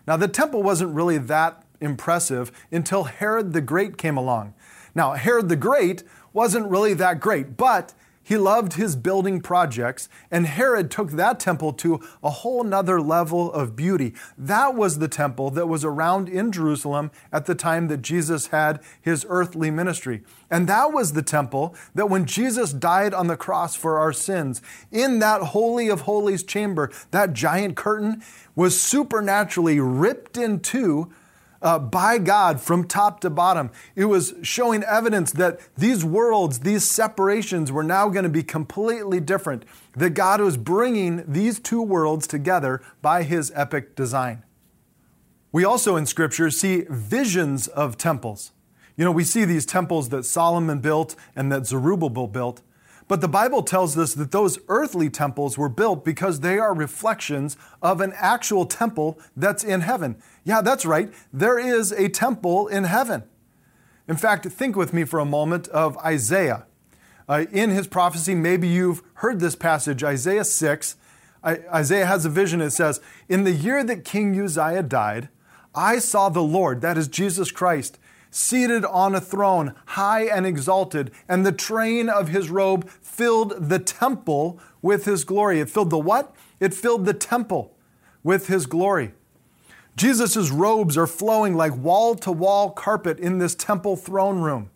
Now, 0.06 0.16
the 0.16 0.28
temple 0.28 0.62
wasn't 0.62 0.94
really 0.94 1.18
that 1.18 1.62
impressive 1.82 2.50
until 2.70 3.04
Herod 3.04 3.52
the 3.52 3.60
Great 3.60 3.98
came 3.98 4.16
along. 4.16 4.54
Now, 4.94 5.12
Herod 5.12 5.50
the 5.50 5.56
Great 5.56 6.04
wasn't 6.32 6.70
really 6.70 6.94
that 6.94 7.20
great, 7.20 7.58
but 7.58 7.92
he 8.22 8.36
loved 8.36 8.74
his 8.74 8.96
building 8.96 9.40
projects, 9.40 10.08
and 10.30 10.46
Herod 10.46 10.90
took 10.90 11.10
that 11.12 11.40
temple 11.40 11.72
to 11.74 12.00
a 12.22 12.30
whole 12.30 12.62
nother 12.64 13.00
level 13.00 13.52
of 13.52 13.74
beauty. 13.74 14.14
That 14.38 14.74
was 14.74 14.98
the 14.98 15.08
temple 15.08 15.50
that 15.50 15.68
was 15.68 15.84
around 15.84 16.28
in 16.28 16.52
Jerusalem 16.52 17.10
at 17.32 17.46
the 17.46 17.54
time 17.54 17.88
that 17.88 18.02
Jesus 18.02 18.48
had 18.48 18.80
his 19.00 19.26
earthly 19.28 19.70
ministry. 19.70 20.22
And 20.50 20.68
that 20.68 20.92
was 20.92 21.12
the 21.12 21.22
temple 21.22 21.74
that 21.94 22.10
when 22.10 22.26
Jesus 22.26 22.72
died 22.72 23.14
on 23.14 23.26
the 23.26 23.36
cross 23.36 23.74
for 23.74 23.98
our 23.98 24.12
sins, 24.12 24.62
in 24.90 25.18
that 25.18 25.42
Holy 25.42 25.88
of 25.88 26.02
Holies 26.02 26.42
chamber, 26.42 26.90
that 27.10 27.32
giant 27.32 27.76
curtain 27.76 28.22
was 28.54 28.80
supernaturally 28.80 29.80
ripped 29.80 30.36
in 30.36 30.60
two 30.60 31.10
uh, 31.62 31.78
by 31.78 32.18
God 32.18 32.60
from 32.60 32.86
top 32.86 33.20
to 33.20 33.30
bottom. 33.30 33.70
It 33.94 34.06
was 34.06 34.34
showing 34.42 34.82
evidence 34.82 35.32
that 35.32 35.60
these 35.76 36.04
worlds, 36.04 36.60
these 36.60 36.84
separations 36.88 37.70
were 37.70 37.82
now 37.82 38.08
going 38.08 38.24
to 38.24 38.28
be 38.28 38.42
completely 38.42 39.20
different, 39.20 39.64
that 39.96 40.10
God 40.10 40.40
was 40.40 40.56
bringing 40.56 41.24
these 41.26 41.58
two 41.58 41.82
worlds 41.82 42.26
together 42.26 42.82
by 43.00 43.22
his 43.22 43.52
epic 43.54 43.94
design. 43.94 44.42
We 45.52 45.64
also 45.64 45.96
in 45.96 46.06
Scripture 46.06 46.50
see 46.50 46.86
visions 46.88 47.68
of 47.68 47.96
temples. 47.96 48.52
You 48.96 49.04
know, 49.04 49.12
we 49.12 49.24
see 49.24 49.44
these 49.44 49.66
temples 49.66 50.08
that 50.08 50.24
Solomon 50.24 50.80
built 50.80 51.14
and 51.36 51.50
that 51.52 51.66
Zerubbabel 51.66 52.26
built. 52.26 52.62
But 53.12 53.20
the 53.20 53.28
Bible 53.28 53.62
tells 53.62 53.98
us 53.98 54.14
that 54.14 54.30
those 54.30 54.58
earthly 54.68 55.10
temples 55.10 55.58
were 55.58 55.68
built 55.68 56.02
because 56.02 56.40
they 56.40 56.58
are 56.58 56.72
reflections 56.72 57.58
of 57.82 58.00
an 58.00 58.14
actual 58.16 58.64
temple 58.64 59.18
that's 59.36 59.62
in 59.62 59.82
heaven. 59.82 60.16
Yeah, 60.44 60.62
that's 60.62 60.86
right. 60.86 61.12
There 61.30 61.58
is 61.58 61.92
a 61.92 62.08
temple 62.08 62.68
in 62.68 62.84
heaven. 62.84 63.24
In 64.08 64.16
fact, 64.16 64.46
think 64.46 64.76
with 64.76 64.94
me 64.94 65.04
for 65.04 65.18
a 65.18 65.26
moment 65.26 65.68
of 65.68 65.98
Isaiah. 65.98 66.64
Uh, 67.28 67.44
in 67.52 67.68
his 67.68 67.86
prophecy, 67.86 68.34
maybe 68.34 68.66
you've 68.66 69.02
heard 69.16 69.40
this 69.40 69.56
passage, 69.56 70.02
Isaiah 70.02 70.46
6. 70.46 70.96
Isaiah 71.44 72.06
has 72.06 72.24
a 72.24 72.30
vision. 72.30 72.62
It 72.62 72.70
says, 72.70 73.02
In 73.28 73.44
the 73.44 73.52
year 73.52 73.84
that 73.84 74.06
King 74.06 74.40
Uzziah 74.40 74.84
died, 74.84 75.28
I 75.74 75.98
saw 75.98 76.30
the 76.30 76.42
Lord, 76.42 76.80
that 76.80 76.96
is 76.96 77.08
Jesus 77.08 77.50
Christ, 77.50 77.98
seated 78.32 78.82
on 78.84 79.14
a 79.14 79.20
throne, 79.20 79.74
high 79.88 80.24
and 80.24 80.46
exalted, 80.46 81.12
and 81.28 81.44
the 81.44 81.52
train 81.52 82.08
of 82.08 82.28
his 82.28 82.50
robe 82.50 82.88
filled 82.88 83.68
the 83.68 83.78
temple 83.78 84.58
with 84.80 85.04
his 85.04 85.22
glory. 85.22 85.60
It 85.60 85.70
filled 85.70 85.90
the 85.90 85.98
what? 85.98 86.34
It 86.58 86.72
filled 86.72 87.04
the 87.04 87.14
temple 87.14 87.76
with 88.24 88.48
his 88.48 88.66
glory. 88.66 89.12
Jesus' 89.96 90.50
robes 90.50 90.96
are 90.96 91.06
flowing 91.06 91.54
like 91.54 91.76
wall 91.76 92.14
to 92.16 92.32
wall 92.32 92.70
carpet 92.70 93.20
in 93.20 93.38
this 93.38 93.54
temple 93.54 93.96
throne 93.96 94.40
room. 94.40 94.70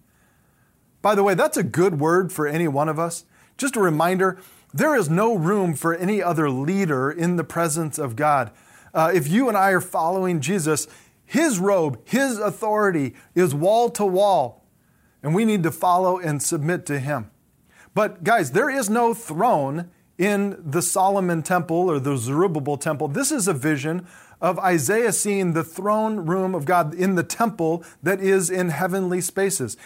By 1.01 1.15
the 1.15 1.23
way, 1.23 1.35
that's 1.35 1.57
a 1.57 1.63
good 1.63 1.99
word 1.99 2.33
for 2.33 2.47
any 2.47 2.69
one 2.69 2.91
of 2.91 2.99
us. 2.99 3.25
Just 3.57 3.77
a 3.77 3.81
reminder 3.81 4.39
there 4.75 4.95
is 4.95 5.09
no 5.09 5.35
room 5.35 5.75
for 5.75 5.95
any 5.95 6.23
other 6.23 6.51
leader 6.51 7.11
in 7.11 7.37
the 7.37 7.45
presence 7.45 7.99
of 7.99 8.17
God. 8.17 8.51
Uh, 8.93 9.11
if 9.15 9.29
you 9.29 9.49
and 9.49 9.57
I 9.57 9.71
are 9.71 9.81
following 9.81 10.41
Jesus, 10.41 10.87
his 11.27 11.59
robe, 11.59 12.01
his 12.05 12.39
authority 12.39 13.15
is 13.35 13.55
wall 13.55 13.91
to 13.91 14.07
wall, 14.07 14.65
and 15.23 15.35
we 15.35 15.45
need 15.45 15.65
to 15.65 15.73
follow 15.73 16.19
and 16.19 16.43
submit 16.43 16.87
to 16.87 17.01
him. 17.01 17.31
But 17.95 18.25
guys, 18.25 18.53
there 18.53 18.71
is 18.71 18.89
no 18.89 19.13
throne 19.13 19.91
in 20.19 20.57
the 20.59 20.83
Solomon 20.83 21.43
temple 21.43 21.91
or 21.91 21.99
the 21.99 22.17
Zerubbabel 22.17 22.77
temple. 22.77 23.09
This 23.09 23.33
is 23.33 23.49
a 23.49 23.53
vision 23.53 24.07
of 24.41 24.59
Isaiah 24.59 25.13
seeing 25.13 25.53
the 25.53 25.65
throne 25.65 26.27
room 26.27 26.55
of 26.55 26.65
God 26.65 26.95
in 26.95 27.15
the 27.15 27.23
temple 27.23 27.85
that 28.03 28.21
is 28.21 28.51
in 28.51 28.69
heavenly 28.69 29.21
spaces. 29.21 29.77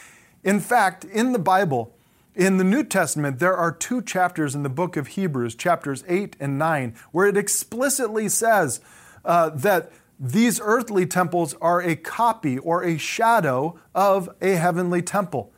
In 0.43 0.61
fact, 0.61 1.05
in 1.05 1.33
the 1.33 1.39
Bible, 1.39 1.95
in 2.35 2.57
the 2.57 2.65
New 2.65 2.85
Testament, 2.85 3.39
there 3.39 3.57
are 3.57 3.73
two 3.73 4.03
chapters 4.03 4.55
in 4.55 4.63
the 4.63 4.69
book 4.69 4.97
of 4.97 5.09
Hebrews, 5.09 5.55
chapters 5.55 6.05
8 6.09 6.37
and 6.41 6.59
9, 6.59 6.95
where 7.13 7.27
it 7.27 7.37
explicitly 7.37 8.29
says 8.29 8.81
uh, 9.25 9.51
that 9.51 9.93
these 10.23 10.61
earthly 10.63 11.07
temples 11.07 11.55
are 11.63 11.81
a 11.81 11.97
copy 11.97 12.59
or 12.59 12.85
a 12.85 12.99
shadow 12.99 13.81
of 13.95 14.29
a 14.43 14.51
heavenly 14.51 15.01
temple. 15.01 15.51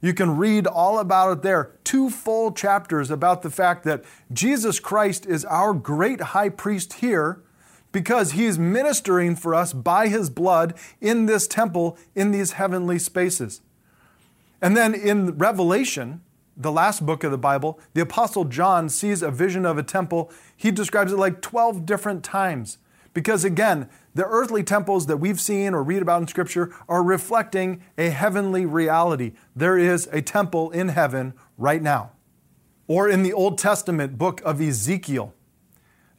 You 0.00 0.14
can 0.14 0.36
read 0.36 0.68
all 0.68 1.00
about 1.00 1.32
it 1.32 1.42
there. 1.42 1.72
Two 1.82 2.10
full 2.10 2.52
chapters 2.52 3.10
about 3.10 3.42
the 3.42 3.50
fact 3.50 3.82
that 3.84 4.04
Jesus 4.32 4.78
Christ 4.78 5.26
is 5.26 5.44
our 5.46 5.74
great 5.74 6.20
high 6.20 6.50
priest 6.50 6.94
here 6.94 7.42
because 7.90 8.32
he's 8.32 8.58
ministering 8.58 9.34
for 9.34 9.54
us 9.54 9.72
by 9.72 10.06
his 10.08 10.30
blood 10.30 10.74
in 11.00 11.26
this 11.26 11.48
temple 11.48 11.98
in 12.14 12.30
these 12.30 12.52
heavenly 12.52 13.00
spaces. 13.00 13.62
And 14.62 14.76
then 14.76 14.94
in 14.94 15.38
Revelation, 15.38 16.20
the 16.56 16.70
last 16.70 17.04
book 17.04 17.24
of 17.24 17.32
the 17.32 17.38
Bible, 17.38 17.80
the 17.94 18.02
Apostle 18.02 18.44
John 18.44 18.88
sees 18.88 19.22
a 19.22 19.30
vision 19.30 19.66
of 19.66 19.76
a 19.76 19.82
temple. 19.82 20.30
He 20.56 20.70
describes 20.70 21.12
it 21.12 21.18
like 21.18 21.40
12 21.40 21.84
different 21.84 22.22
times. 22.22 22.78
Because 23.14 23.44
again, 23.44 23.88
the 24.14 24.26
earthly 24.26 24.62
temples 24.62 25.06
that 25.06 25.16
we've 25.16 25.40
seen 25.40 25.72
or 25.72 25.82
read 25.82 26.02
about 26.02 26.20
in 26.20 26.28
Scripture 26.28 26.74
are 26.88 27.02
reflecting 27.02 27.82
a 27.96 28.10
heavenly 28.10 28.66
reality. 28.66 29.32
There 29.56 29.78
is 29.78 30.08
a 30.12 30.20
temple 30.20 30.70
in 30.72 30.88
heaven 30.88 31.32
right 31.56 31.80
now. 31.80 32.10
Or 32.86 33.08
in 33.08 33.22
the 33.22 33.32
Old 33.32 33.56
Testament 33.56 34.18
book 34.18 34.42
of 34.44 34.60
Ezekiel, 34.60 35.32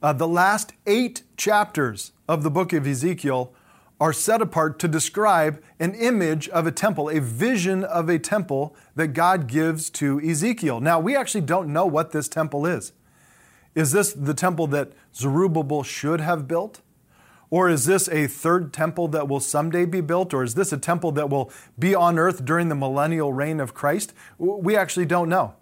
uh, 0.02 0.14
the 0.14 0.28
last 0.28 0.74
eight 0.88 1.24
chapters 1.38 2.14
of 2.28 2.44
the 2.44 2.50
book 2.50 2.74
of 2.74 2.88
Ezekiel 2.88 3.54
are 4.00 4.14
set 4.14 4.42
apart 4.42 4.78
to 4.80 4.88
describe 4.88 5.62
an 5.80 5.94
image 5.94 6.50
of 6.50 6.68
a 6.68 6.72
temple, 6.72 7.10
a 7.10 7.20
vision 7.20 7.84
of 7.84 8.10
a 8.10 8.20
temple 8.20 8.76
that 8.96 9.10
God 9.10 9.48
gives 9.48 9.90
to 9.92 10.20
Ezekiel. 10.22 10.80
Now, 10.80 11.00
we 11.00 11.16
actually 11.16 11.42
don't 11.42 11.72
know 11.72 11.86
what 11.86 12.12
this 12.12 12.28
temple 12.28 12.66
is. 12.66 12.94
Is 13.74 13.92
this 13.92 14.14
the 14.14 14.34
temple 14.34 14.68
that 14.68 14.92
Zerubbabel 15.14 15.84
should 15.84 16.22
have 16.22 16.48
built? 16.48 16.82
Or 17.50 17.70
is 17.70 17.86
this 17.86 18.08
a 18.10 18.28
third 18.28 18.74
temple 18.74 19.08
that 19.10 19.28
will 19.28 19.40
someday 19.40 19.86
be 19.86 20.02
built? 20.02 20.34
Or 20.34 20.44
is 20.44 20.56
this 20.56 20.74
a 20.74 20.78
temple 20.78 21.12
that 21.14 21.30
will 21.30 21.52
be 21.78 21.94
on 21.94 22.18
earth 22.18 22.46
during 22.46 22.70
the 22.70 22.76
millennial 22.76 23.34
reign 23.34 23.60
of 23.60 23.74
Christ? 23.74 24.14
We 24.38 24.76
actually 24.76 25.06
don't 25.06 25.30
know. 25.30 25.56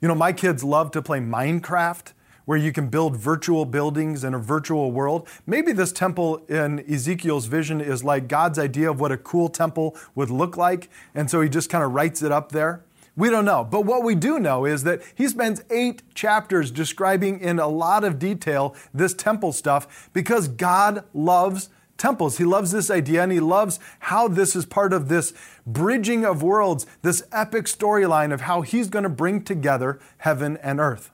You 0.00 0.08
know, 0.08 0.14
my 0.14 0.32
kids 0.32 0.62
love 0.62 0.90
to 0.92 1.02
play 1.02 1.18
Minecraft, 1.18 2.12
where 2.44 2.56
you 2.56 2.72
can 2.72 2.88
build 2.88 3.14
virtual 3.14 3.66
buildings 3.66 4.24
in 4.24 4.32
a 4.32 4.38
virtual 4.38 4.90
world. 4.90 5.28
Maybe 5.46 5.72
this 5.72 5.92
temple 5.92 6.38
in 6.48 6.80
Ezekiel's 6.90 7.44
vision 7.46 7.80
is 7.80 8.02
like 8.02 8.26
God's 8.26 8.58
idea 8.58 8.90
of 8.90 9.00
what 9.00 9.12
a 9.12 9.18
cool 9.18 9.50
temple 9.50 9.94
would 10.14 10.30
look 10.30 10.56
like, 10.56 10.88
and 11.14 11.30
so 11.30 11.42
he 11.42 11.48
just 11.50 11.68
kind 11.68 11.84
of 11.84 11.92
writes 11.92 12.22
it 12.22 12.32
up 12.32 12.52
there. 12.52 12.84
We 13.18 13.30
don't 13.30 13.44
know. 13.44 13.64
But 13.64 13.84
what 13.84 14.04
we 14.04 14.14
do 14.14 14.38
know 14.38 14.64
is 14.64 14.84
that 14.84 15.02
he 15.12 15.26
spends 15.26 15.64
eight 15.70 16.02
chapters 16.14 16.70
describing 16.70 17.40
in 17.40 17.58
a 17.58 17.66
lot 17.66 18.04
of 18.04 18.20
detail 18.20 18.76
this 18.94 19.12
temple 19.12 19.52
stuff 19.52 20.08
because 20.12 20.46
God 20.46 21.02
loves 21.12 21.68
temples. 21.96 22.38
He 22.38 22.44
loves 22.44 22.70
this 22.70 22.92
idea 22.92 23.24
and 23.24 23.32
he 23.32 23.40
loves 23.40 23.80
how 23.98 24.28
this 24.28 24.54
is 24.54 24.64
part 24.64 24.92
of 24.92 25.08
this 25.08 25.32
bridging 25.66 26.24
of 26.24 26.44
worlds, 26.44 26.86
this 27.02 27.24
epic 27.32 27.64
storyline 27.64 28.32
of 28.32 28.42
how 28.42 28.62
he's 28.62 28.86
going 28.86 29.02
to 29.02 29.08
bring 29.08 29.42
together 29.42 29.98
heaven 30.18 30.56
and 30.58 30.78
earth. 30.78 31.10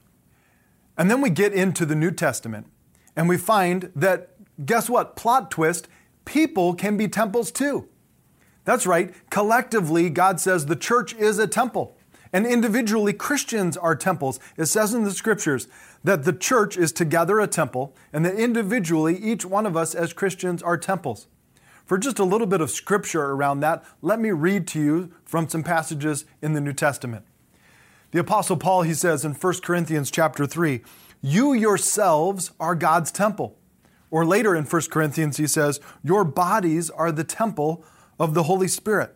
And 0.98 1.10
then 1.10 1.22
we 1.22 1.30
get 1.30 1.54
into 1.54 1.86
the 1.86 1.96
New 1.96 2.10
Testament 2.10 2.66
and 3.16 3.30
we 3.30 3.38
find 3.38 3.90
that, 3.96 4.28
guess 4.66 4.90
what? 4.90 5.16
Plot 5.16 5.50
twist 5.50 5.88
people 6.26 6.74
can 6.74 6.98
be 6.98 7.08
temples 7.08 7.50
too. 7.50 7.88
That's 8.64 8.86
right. 8.86 9.14
Collectively, 9.30 10.10
God 10.10 10.40
says 10.40 10.66
the 10.66 10.76
church 10.76 11.14
is 11.14 11.38
a 11.38 11.46
temple. 11.46 11.96
And 12.32 12.46
individually, 12.46 13.12
Christians 13.12 13.76
are 13.76 13.94
temples. 13.94 14.40
It 14.56 14.66
says 14.66 14.92
in 14.92 15.04
the 15.04 15.12
scriptures 15.12 15.68
that 16.02 16.24
the 16.24 16.32
church 16.32 16.76
is 16.76 16.90
together 16.90 17.38
a 17.38 17.46
temple, 17.46 17.94
and 18.12 18.26
that 18.26 18.34
individually, 18.34 19.16
each 19.16 19.46
one 19.46 19.66
of 19.66 19.76
us 19.76 19.94
as 19.94 20.12
Christians 20.12 20.62
are 20.62 20.76
temples. 20.76 21.28
For 21.86 21.96
just 21.96 22.18
a 22.18 22.24
little 22.24 22.46
bit 22.46 22.60
of 22.60 22.70
scripture 22.70 23.22
around 23.22 23.60
that, 23.60 23.84
let 24.02 24.18
me 24.18 24.30
read 24.32 24.66
to 24.68 24.80
you 24.80 25.12
from 25.24 25.48
some 25.48 25.62
passages 25.62 26.24
in 26.42 26.54
the 26.54 26.60
New 26.60 26.72
Testament. 26.72 27.24
The 28.10 28.20
apostle 28.20 28.56
Paul 28.56 28.82
he 28.82 28.94
says 28.94 29.24
in 29.24 29.34
1 29.34 29.62
Corinthians 29.62 30.10
chapter 30.10 30.46
3, 30.46 30.82
"You 31.20 31.52
yourselves 31.52 32.52
are 32.58 32.74
God's 32.74 33.12
temple." 33.12 33.58
Or 34.10 34.24
later 34.24 34.56
in 34.56 34.64
1 34.64 34.90
Corinthians 34.90 35.36
he 35.36 35.46
says, 35.46 35.78
"Your 36.02 36.24
bodies 36.24 36.90
are 36.90 37.12
the 37.12 37.24
temple 37.24 37.84
of 38.18 38.34
the 38.34 38.44
Holy 38.44 38.68
Spirit. 38.68 39.14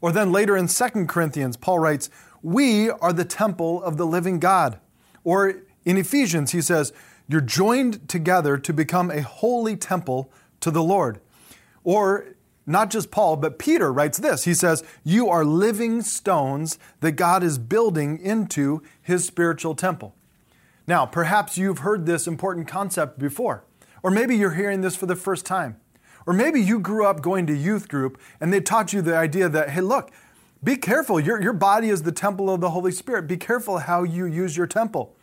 Or 0.00 0.12
then 0.12 0.32
later 0.32 0.56
in 0.56 0.66
2 0.68 1.06
Corinthians, 1.06 1.56
Paul 1.56 1.78
writes, 1.78 2.10
We 2.42 2.90
are 2.90 3.12
the 3.12 3.24
temple 3.24 3.82
of 3.82 3.96
the 3.96 4.06
living 4.06 4.40
God. 4.40 4.78
Or 5.24 5.62
in 5.84 5.96
Ephesians, 5.96 6.52
he 6.52 6.60
says, 6.60 6.92
You're 7.28 7.40
joined 7.40 8.08
together 8.08 8.58
to 8.58 8.72
become 8.72 9.10
a 9.10 9.22
holy 9.22 9.76
temple 9.76 10.30
to 10.60 10.70
the 10.70 10.82
Lord. 10.82 11.20
Or 11.84 12.34
not 12.66 12.90
just 12.90 13.10
Paul, 13.10 13.36
but 13.36 13.58
Peter 13.58 13.92
writes 13.92 14.18
this. 14.18 14.44
He 14.44 14.54
says, 14.54 14.84
You 15.04 15.28
are 15.28 15.44
living 15.44 16.02
stones 16.02 16.78
that 17.00 17.12
God 17.12 17.42
is 17.42 17.58
building 17.58 18.18
into 18.18 18.82
his 19.00 19.24
spiritual 19.24 19.74
temple. 19.74 20.14
Now, 20.86 21.06
perhaps 21.06 21.56
you've 21.56 21.78
heard 21.78 22.06
this 22.06 22.26
important 22.26 22.66
concept 22.66 23.18
before, 23.18 23.64
or 24.02 24.10
maybe 24.10 24.36
you're 24.36 24.54
hearing 24.54 24.80
this 24.80 24.96
for 24.96 25.06
the 25.06 25.16
first 25.16 25.46
time. 25.46 25.76
Or 26.26 26.32
maybe 26.32 26.60
you 26.60 26.78
grew 26.78 27.06
up 27.06 27.20
going 27.20 27.46
to 27.46 27.56
youth 27.56 27.88
group 27.88 28.20
and 28.40 28.52
they 28.52 28.60
taught 28.60 28.92
you 28.92 29.02
the 29.02 29.16
idea 29.16 29.48
that, 29.48 29.70
hey, 29.70 29.80
look, 29.80 30.10
be 30.64 30.76
careful. 30.76 31.18
Your, 31.18 31.42
your 31.42 31.52
body 31.52 31.88
is 31.88 32.02
the 32.02 32.12
temple 32.12 32.48
of 32.48 32.60
the 32.60 32.70
Holy 32.70 32.92
Spirit. 32.92 33.26
Be 33.26 33.36
careful 33.36 33.78
how 33.78 34.04
you 34.04 34.24
use 34.24 34.56
your 34.56 34.66
temple. 34.66 35.16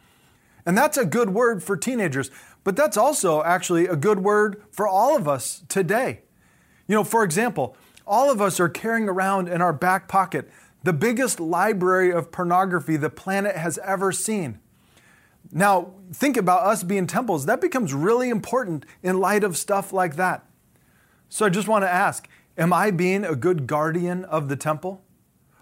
And 0.65 0.77
that's 0.77 0.97
a 0.97 1.05
good 1.05 1.29
word 1.29 1.63
for 1.63 1.77
teenagers, 1.77 2.29
but 2.63 2.75
that's 2.75 2.97
also 2.97 3.41
actually 3.43 3.87
a 3.87 3.95
good 3.95 4.19
word 4.19 4.61
for 4.71 4.87
all 4.87 5.15
of 5.15 5.27
us 5.27 5.63
today. 5.69 6.21
You 6.87 6.95
know, 6.95 7.03
for 7.03 7.23
example, 7.23 7.77
all 8.05 8.29
of 8.29 8.41
us 8.41 8.59
are 8.59 8.69
carrying 8.69 9.07
around 9.07 9.47
in 9.47 9.61
our 9.61 9.73
back 9.73 10.07
pocket 10.07 10.49
the 10.83 10.93
biggest 10.93 11.39
library 11.39 12.11
of 12.11 12.31
pornography 12.31 12.97
the 12.97 13.09
planet 13.09 13.55
has 13.55 13.77
ever 13.79 14.11
seen. 14.11 14.59
Now, 15.51 15.93
think 16.11 16.37
about 16.37 16.63
us 16.63 16.83
being 16.83 17.07
temples. 17.07 17.45
That 17.45 17.61
becomes 17.61 17.93
really 17.93 18.29
important 18.29 18.85
in 19.01 19.19
light 19.19 19.43
of 19.43 19.57
stuff 19.57 19.91
like 19.91 20.15
that. 20.15 20.45
So 21.29 21.45
I 21.45 21.49
just 21.49 21.67
want 21.67 21.83
to 21.83 21.89
ask 21.89 22.27
Am 22.57 22.73
I 22.73 22.91
being 22.91 23.23
a 23.23 23.35
good 23.35 23.67
guardian 23.67 24.25
of 24.25 24.49
the 24.49 24.57
temple? 24.57 25.01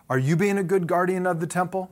Are 0.10 0.18
you 0.18 0.36
being 0.36 0.58
a 0.58 0.64
good 0.64 0.88
guardian 0.88 1.28
of 1.28 1.40
the 1.40 1.46
temple? 1.46 1.92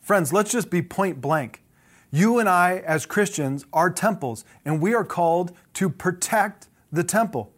Friends, 0.00 0.32
let's 0.32 0.50
just 0.50 0.68
be 0.68 0.82
point 0.82 1.20
blank. 1.20 1.62
You 2.10 2.38
and 2.38 2.48
I, 2.48 2.78
as 2.78 3.06
Christians, 3.06 3.64
are 3.72 3.88
temples, 3.88 4.44
and 4.64 4.82
we 4.82 4.94
are 4.94 5.04
called 5.04 5.52
to 5.74 5.88
protect 5.88 6.66
the 6.90 7.04
temple. 7.04 7.52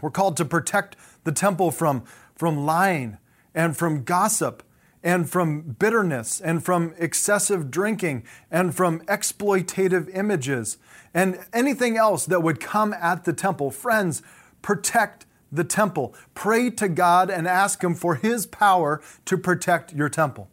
We're 0.00 0.10
called 0.10 0.36
to 0.36 0.44
protect 0.44 0.94
the 1.24 1.32
temple 1.32 1.72
from, 1.72 2.04
from 2.36 2.64
lying 2.64 3.18
and 3.54 3.76
from 3.76 4.04
gossip 4.04 4.62
and 5.02 5.28
from 5.28 5.62
bitterness 5.62 6.40
and 6.40 6.64
from 6.64 6.94
excessive 6.98 7.70
drinking 7.70 8.24
and 8.50 8.74
from 8.74 9.00
exploitative 9.02 10.14
images 10.14 10.78
and 11.12 11.38
anything 11.52 11.96
else 11.96 12.26
that 12.26 12.42
would 12.42 12.60
come 12.60 12.94
at 12.94 13.24
the 13.24 13.32
temple. 13.32 13.70
Friends, 13.70 14.22
protect 14.62 15.26
the 15.50 15.64
temple. 15.64 16.14
Pray 16.34 16.70
to 16.70 16.88
God 16.88 17.30
and 17.30 17.46
ask 17.46 17.82
Him 17.82 17.94
for 17.94 18.16
His 18.16 18.46
power 18.46 19.00
to 19.24 19.38
protect 19.38 19.92
your 19.94 20.08
temple. 20.08 20.48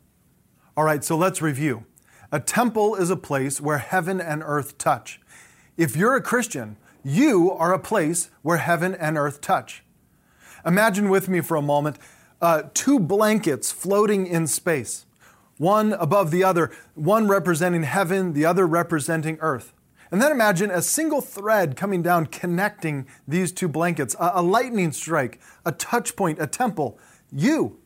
All 0.77 0.83
right, 0.83 1.03
so 1.03 1.15
let's 1.17 1.41
review. 1.41 1.85
A 2.31 2.39
temple 2.39 2.95
is 2.95 3.09
a 3.09 3.15
place 3.15 3.61
where 3.61 3.77
heaven 3.77 4.19
and 4.19 4.43
earth 4.45 4.77
touch. 4.77 5.21
If 5.77 5.95
you're 5.95 6.15
a 6.15 6.21
Christian, 6.21 6.77
you 7.03 7.51
are 7.51 7.73
a 7.73 7.79
place 7.79 8.29
where 8.41 8.57
heaven 8.57 8.95
and 8.95 9.17
earth 9.17 9.41
touch. 9.41 9.83
Imagine 10.65 11.09
with 11.09 11.29
me 11.29 11.41
for 11.41 11.55
a 11.55 11.61
moment 11.61 11.99
uh, 12.41 12.63
two 12.73 12.99
blankets 12.99 13.71
floating 13.71 14.27
in 14.27 14.47
space, 14.47 15.05
one 15.57 15.93
above 15.93 16.31
the 16.31 16.43
other, 16.43 16.71
one 16.95 17.27
representing 17.27 17.83
heaven, 17.83 18.33
the 18.33 18.45
other 18.45 18.67
representing 18.67 19.37
earth. 19.39 19.73
And 20.15 20.21
then 20.21 20.31
imagine 20.31 20.71
a 20.71 20.81
single 20.81 21.19
thread 21.19 21.75
coming 21.75 22.01
down 22.01 22.27
connecting 22.27 23.05
these 23.27 23.51
two 23.51 23.67
blankets, 23.67 24.15
a, 24.17 24.31
a 24.35 24.41
lightning 24.41 24.93
strike, 24.93 25.41
a 25.65 25.73
touch 25.73 26.15
point, 26.15 26.41
a 26.41 26.47
temple, 26.47 26.97
you. 27.33 27.79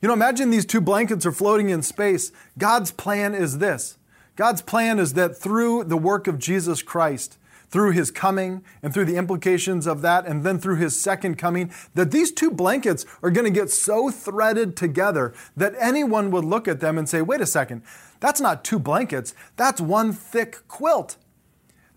You 0.00 0.08
know, 0.08 0.14
imagine 0.14 0.48
these 0.48 0.64
two 0.64 0.80
blankets 0.80 1.26
are 1.26 1.30
floating 1.30 1.68
in 1.68 1.82
space. 1.82 2.32
God's 2.56 2.90
plan 2.90 3.34
is 3.34 3.58
this 3.58 3.98
God's 4.34 4.62
plan 4.62 4.98
is 4.98 5.12
that 5.12 5.36
through 5.36 5.84
the 5.84 5.98
work 5.98 6.26
of 6.26 6.38
Jesus 6.38 6.80
Christ, 6.80 7.36
through 7.68 7.90
his 7.90 8.10
coming 8.10 8.64
and 8.82 8.94
through 8.94 9.04
the 9.04 9.16
implications 9.16 9.86
of 9.86 10.00
that, 10.00 10.24
and 10.26 10.44
then 10.44 10.58
through 10.58 10.76
his 10.76 10.98
second 10.98 11.36
coming, 11.36 11.70
that 11.94 12.12
these 12.12 12.32
two 12.32 12.50
blankets 12.50 13.04
are 13.22 13.30
going 13.30 13.44
to 13.44 13.60
get 13.60 13.68
so 13.68 14.10
threaded 14.10 14.74
together 14.74 15.34
that 15.54 15.74
anyone 15.78 16.30
would 16.30 16.46
look 16.46 16.66
at 16.66 16.80
them 16.80 16.96
and 16.96 17.10
say, 17.10 17.20
wait 17.20 17.42
a 17.42 17.46
second, 17.46 17.82
that's 18.20 18.40
not 18.40 18.64
two 18.64 18.78
blankets, 18.78 19.34
that's 19.56 19.82
one 19.82 20.14
thick 20.14 20.66
quilt. 20.66 21.18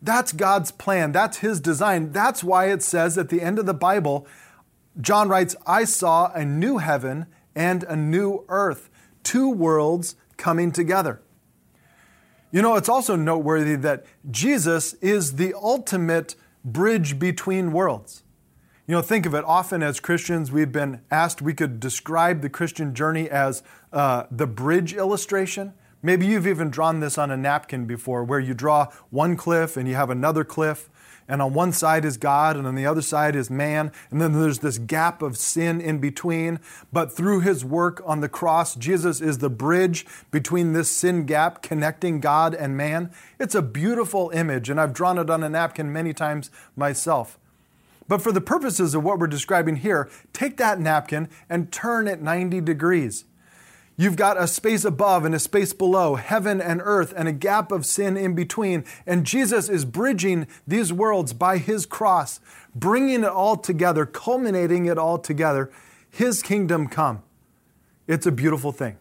That's 0.06 0.32
God's 0.32 0.72
plan. 0.72 1.12
That's 1.12 1.38
His 1.38 1.60
design. 1.60 2.12
That's 2.12 2.44
why 2.44 2.70
it 2.70 2.84
says 2.84 3.18
at 3.18 3.30
the 3.30 3.42
end 3.42 3.58
of 3.58 3.66
the 3.66 3.74
Bible, 3.74 4.28
John 5.02 5.28
writes, 5.28 5.56
I 5.66 5.84
saw 5.86 6.32
a 6.34 6.46
new 6.46 6.78
heaven 6.78 7.26
and 7.56 7.84
a 7.84 7.96
new 7.96 8.46
earth, 8.48 8.90
two 9.24 9.50
worlds 9.50 10.16
coming 10.38 10.72
together. 10.72 11.22
You 12.52 12.62
know, 12.62 12.76
it's 12.76 12.88
also 12.88 13.16
noteworthy 13.16 13.76
that 13.78 14.06
Jesus 14.30 14.94
is 14.96 15.36
the 15.38 15.54
ultimate 15.56 16.36
bridge 16.64 17.18
between 17.18 17.72
worlds. 17.74 18.24
You 18.88 18.94
know, 18.94 19.02
think 19.02 19.26
of 19.26 19.34
it 19.34 19.44
often 19.46 19.82
as 19.82 20.00
Christians, 20.00 20.52
we've 20.52 20.72
been 20.72 21.02
asked 21.10 21.42
we 21.42 21.56
could 21.56 21.80
describe 21.80 22.42
the 22.42 22.50
Christian 22.50 22.94
journey 22.94 23.28
as 23.28 23.64
uh, 23.92 24.26
the 24.30 24.46
bridge 24.46 24.94
illustration. 24.94 25.74
Maybe 26.06 26.28
you've 26.28 26.46
even 26.46 26.70
drawn 26.70 27.00
this 27.00 27.18
on 27.18 27.32
a 27.32 27.36
napkin 27.36 27.88
before, 27.88 28.24
where 28.24 28.40
you 28.40 28.54
draw 28.54 28.90
one 29.10 29.36
cliff 29.36 29.76
and 29.76 29.90
you 29.90 29.96
have 29.96 30.12
another 30.12 30.44
cliff, 30.44 30.88
and 31.28 31.42
on 31.42 31.56
one 31.56 31.72
side 31.72 32.06
is 32.06 32.18
God, 32.18 32.56
and 32.56 32.68
on 32.68 32.76
the 32.76 32.86
other 32.86 33.02
side 33.02 33.36
is 33.36 33.50
man, 33.50 33.92
and 34.12 34.22
then 34.22 34.34
there's 34.34 34.60
this 34.60 34.78
gap 34.78 35.24
of 35.24 35.36
sin 35.36 35.82
in 35.82 35.98
between. 35.98 36.60
But 36.94 37.12
through 37.12 37.40
his 37.40 37.66
work 37.66 38.04
on 38.06 38.20
the 38.20 38.30
cross, 38.30 38.76
Jesus 38.76 39.20
is 39.20 39.40
the 39.40 39.50
bridge 39.50 40.06
between 40.30 40.74
this 40.74 40.92
sin 40.92 41.26
gap 41.26 41.64
connecting 41.64 42.20
God 42.20 42.54
and 42.54 42.78
man. 42.78 43.10
It's 43.40 43.56
a 43.56 43.64
beautiful 43.64 44.30
image, 44.30 44.70
and 44.70 44.80
I've 44.80 44.94
drawn 44.94 45.18
it 45.18 45.32
on 45.32 45.42
a 45.42 45.50
napkin 45.50 45.92
many 45.92 46.14
times 46.14 46.52
myself. 46.76 47.40
But 48.08 48.22
for 48.22 48.32
the 48.32 48.42
purposes 48.42 48.94
of 48.94 49.04
what 49.04 49.18
we're 49.18 49.26
describing 49.26 49.78
here, 49.78 50.08
take 50.34 50.58
that 50.58 50.80
napkin 50.80 51.30
and 51.50 51.72
turn 51.72 52.08
it 52.08 52.22
90 52.22 52.62
degrees. 52.62 53.26
You've 53.98 54.18
got 54.18 54.38
a 54.38 54.48
space 54.48 54.84
above 54.84 55.24
and 55.24 55.34
a 55.34 55.40
space 55.40 55.72
below, 55.72 56.16
heaven 56.16 56.60
and 56.60 56.82
earth, 56.84 57.14
and 57.16 57.30
a 57.30 57.34
gap 57.34 57.72
of 57.72 57.86
sin 57.86 58.18
in 58.18 58.36
between. 58.36 58.84
And 59.06 59.26
Jesus 59.26 59.70
is 59.70 59.86
bridging 59.86 60.48
these 60.68 60.92
worlds 60.92 61.32
by 61.32 61.60
his 61.60 61.86
cross, 61.86 62.42
bringing 62.76 63.24
it 63.24 63.30
all 63.30 63.56
together, 63.56 64.06
culminating 64.06 64.86
it 64.86 64.98
all 64.98 65.18
together. 65.18 65.72
His 66.10 66.44
kingdom 66.44 66.88
come. 66.88 67.24
It's 68.06 68.26
a 68.26 68.32
beautiful 68.34 68.74
thing. 68.74 68.98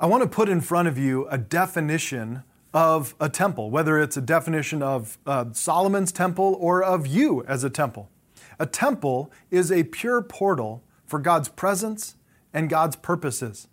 I 0.00 0.06
want 0.06 0.24
to 0.24 0.28
put 0.28 0.48
in 0.48 0.60
front 0.60 0.88
of 0.88 0.98
you 0.98 1.28
a 1.28 1.38
definition 1.38 2.42
of 2.74 3.14
a 3.20 3.28
temple, 3.28 3.70
whether 3.70 3.98
it's 3.98 4.16
a 4.16 4.20
definition 4.20 4.82
of 4.82 5.18
uh, 5.24 5.46
Solomon's 5.52 6.12
temple 6.12 6.58
or 6.60 6.82
of 6.82 7.06
you 7.06 7.44
as 7.44 7.62
a 7.62 7.70
temple. 7.70 8.10
A 8.58 8.66
temple 8.66 9.30
is 9.50 9.70
a 9.70 9.84
pure 9.84 10.20
portal 10.20 10.82
for 11.06 11.20
God's 11.20 11.48
presence 11.48 12.16
and 12.52 12.68
God's 12.68 12.96
purposes. 12.96 13.68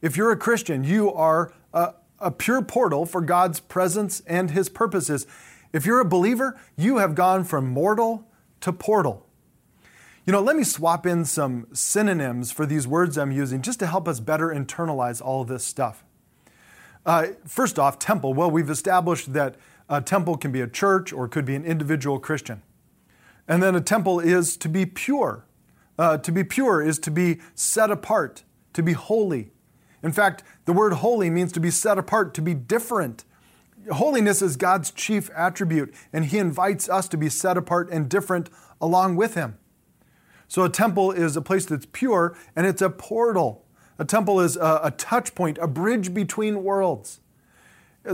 If 0.00 0.16
you're 0.16 0.32
a 0.32 0.36
Christian, 0.36 0.84
you 0.84 1.12
are 1.12 1.52
a, 1.72 1.94
a 2.18 2.30
pure 2.30 2.62
portal 2.62 3.06
for 3.06 3.20
God's 3.20 3.60
presence 3.60 4.20
and 4.26 4.50
His 4.50 4.68
purposes. 4.68 5.26
If 5.72 5.86
you're 5.86 6.00
a 6.00 6.04
believer, 6.04 6.58
you 6.76 6.98
have 6.98 7.14
gone 7.14 7.44
from 7.44 7.68
mortal 7.68 8.26
to 8.60 8.72
portal. 8.72 9.26
You 10.24 10.32
know, 10.32 10.40
let 10.40 10.56
me 10.56 10.64
swap 10.64 11.06
in 11.06 11.24
some 11.24 11.68
synonyms 11.72 12.50
for 12.50 12.66
these 12.66 12.86
words 12.86 13.16
I'm 13.16 13.30
using 13.30 13.62
just 13.62 13.78
to 13.78 13.86
help 13.86 14.08
us 14.08 14.18
better 14.18 14.48
internalize 14.48 15.22
all 15.22 15.44
this 15.44 15.64
stuff. 15.64 16.04
Uh, 17.04 17.28
first 17.46 17.78
off, 17.78 18.00
temple. 18.00 18.34
Well, 18.34 18.50
we've 18.50 18.68
established 18.68 19.32
that 19.34 19.54
a 19.88 20.00
temple 20.00 20.36
can 20.36 20.50
be 20.50 20.60
a 20.60 20.66
church 20.66 21.12
or 21.12 21.28
could 21.28 21.44
be 21.44 21.54
an 21.54 21.64
individual 21.64 22.18
Christian. 22.18 22.62
And 23.46 23.62
then 23.62 23.76
a 23.76 23.80
temple 23.80 24.18
is 24.18 24.56
to 24.56 24.68
be 24.68 24.84
pure. 24.84 25.46
Uh, 25.96 26.18
to 26.18 26.32
be 26.32 26.42
pure 26.42 26.82
is 26.82 26.98
to 26.98 27.10
be 27.12 27.38
set 27.54 27.92
apart, 27.92 28.42
to 28.72 28.82
be 28.82 28.92
holy, 28.92 29.52
in 30.06 30.12
fact, 30.12 30.42
the 30.64 30.72
word 30.72 30.94
holy 30.94 31.28
means 31.30 31.52
to 31.52 31.60
be 31.60 31.70
set 31.70 31.98
apart, 31.98 32.32
to 32.34 32.42
be 32.42 32.54
different. 32.54 33.24
Holiness 33.92 34.40
is 34.40 34.56
God's 34.56 34.90
chief 34.90 35.30
attribute, 35.34 35.92
and 36.12 36.26
He 36.26 36.38
invites 36.38 36.88
us 36.88 37.08
to 37.08 37.16
be 37.16 37.28
set 37.28 37.56
apart 37.56 37.90
and 37.90 38.08
different 38.08 38.48
along 38.80 39.16
with 39.16 39.34
Him. 39.34 39.58
So, 40.48 40.62
a 40.62 40.68
temple 40.68 41.10
is 41.10 41.36
a 41.36 41.42
place 41.42 41.66
that's 41.66 41.86
pure 41.90 42.36
and 42.54 42.66
it's 42.66 42.80
a 42.80 42.88
portal. 42.88 43.64
A 43.98 44.04
temple 44.04 44.40
is 44.40 44.56
a, 44.56 44.80
a 44.84 44.90
touch 44.92 45.34
point, 45.34 45.58
a 45.60 45.66
bridge 45.66 46.14
between 46.14 46.62
worlds. 46.62 47.20